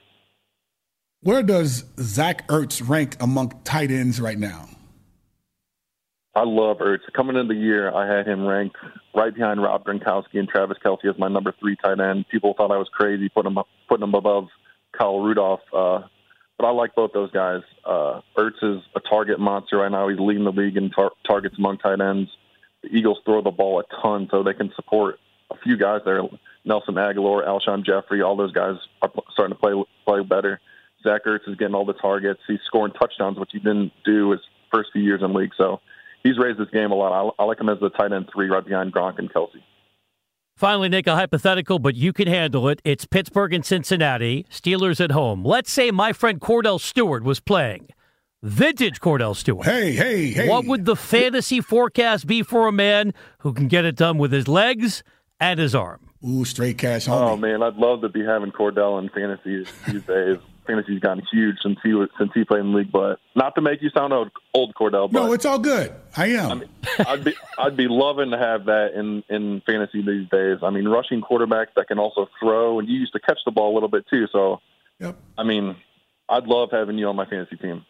[1.22, 4.70] Where does Zach Ertz rank among tight ends right now?
[6.36, 7.00] I love Ertz.
[7.16, 8.76] Coming into the year, I had him ranked
[9.16, 12.26] right behind Rob Gronkowski and Travis Kelce as my number three tight end.
[12.30, 14.50] People thought I was crazy putting him putting him above
[14.98, 16.02] Kyle Rudolph, uh,
[16.58, 17.62] but I like both those guys.
[17.84, 20.08] Uh, Ertz is a target monster right now.
[20.08, 22.30] He's leading the league in tar- targets among tight ends.
[22.84, 25.20] The Eagles throw the ball a ton, so they can support
[25.51, 26.22] a few guys there.
[26.64, 29.74] Nelson Agholor, Alshon Jeffery, all those guys are starting to play
[30.06, 30.60] play better.
[31.03, 32.41] Zach Ertz is getting all the targets.
[32.47, 34.41] He's scoring touchdowns, which he didn't do his
[34.72, 35.51] first few years in league.
[35.56, 35.82] So
[36.24, 37.34] he's raised his game a lot.
[37.38, 39.62] I, I like him as the tight end three right behind Gronk and Kelce.
[40.56, 42.82] Finally, Nick, a hypothetical, but you can handle it.
[42.86, 45.43] It's Pittsburgh and Cincinnati, Steelers at home.
[45.43, 47.89] Let's say my friend Kordell Stewart was playing.
[48.41, 49.66] Vintage Kordell Stewart.
[49.66, 50.47] Hey, hey, hey.
[50.47, 54.32] What would the fantasy forecast be for a man who can get it done with
[54.32, 55.03] his legs
[55.41, 56.10] and his arm?
[56.26, 57.10] Ooh, straight cash.
[57.10, 57.32] Oh, homie.
[57.32, 61.57] Oh man, I'd love to be having Kordell in fantasy these days fantasy's gotten huge
[61.61, 62.91] since he was since he played in the league.
[62.91, 65.11] But not to make you sound old, old Kordell.
[65.11, 65.93] But, no, it's all good.
[66.16, 66.51] I am.
[66.51, 66.70] I mean,
[67.07, 70.59] I'd be I'd be loving to have that in in fantasy these days.
[70.63, 73.74] I mean, rushing quarterbacks that can also throw, and you used to catch the ball
[73.74, 74.28] a little bit too.
[74.32, 74.61] So,
[74.99, 75.18] yep.
[75.38, 75.76] I mean,
[76.30, 77.86] I'd love having you on my fantasy team.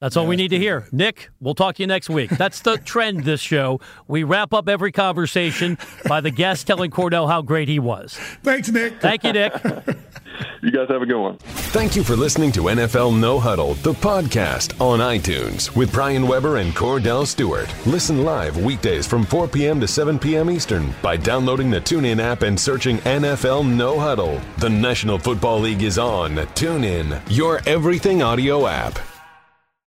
[0.00, 0.86] That's all we need to hear.
[0.92, 2.30] Nick, we'll talk to you next week.
[2.30, 3.80] That's the trend this show.
[4.06, 5.76] We wrap up every conversation
[6.06, 8.14] by the guest telling Kordell how great he was.
[8.44, 9.00] Thanks, Nick.
[9.00, 9.52] Thank you, Nick.
[10.62, 11.38] you guys have a good one.
[11.38, 16.58] Thank you for listening to NFL No Huddle, the podcast on iTunes with Brian Weber
[16.58, 17.74] and Kordell Stewart.
[17.84, 19.80] Listen live weekdays from 4 p.m.
[19.80, 20.48] to 7 p.m.
[20.48, 24.40] Eastern by downloading the TuneIn app and searching NFL No Huddle.
[24.58, 28.96] The National Football League is on TuneIn, your everything audio app.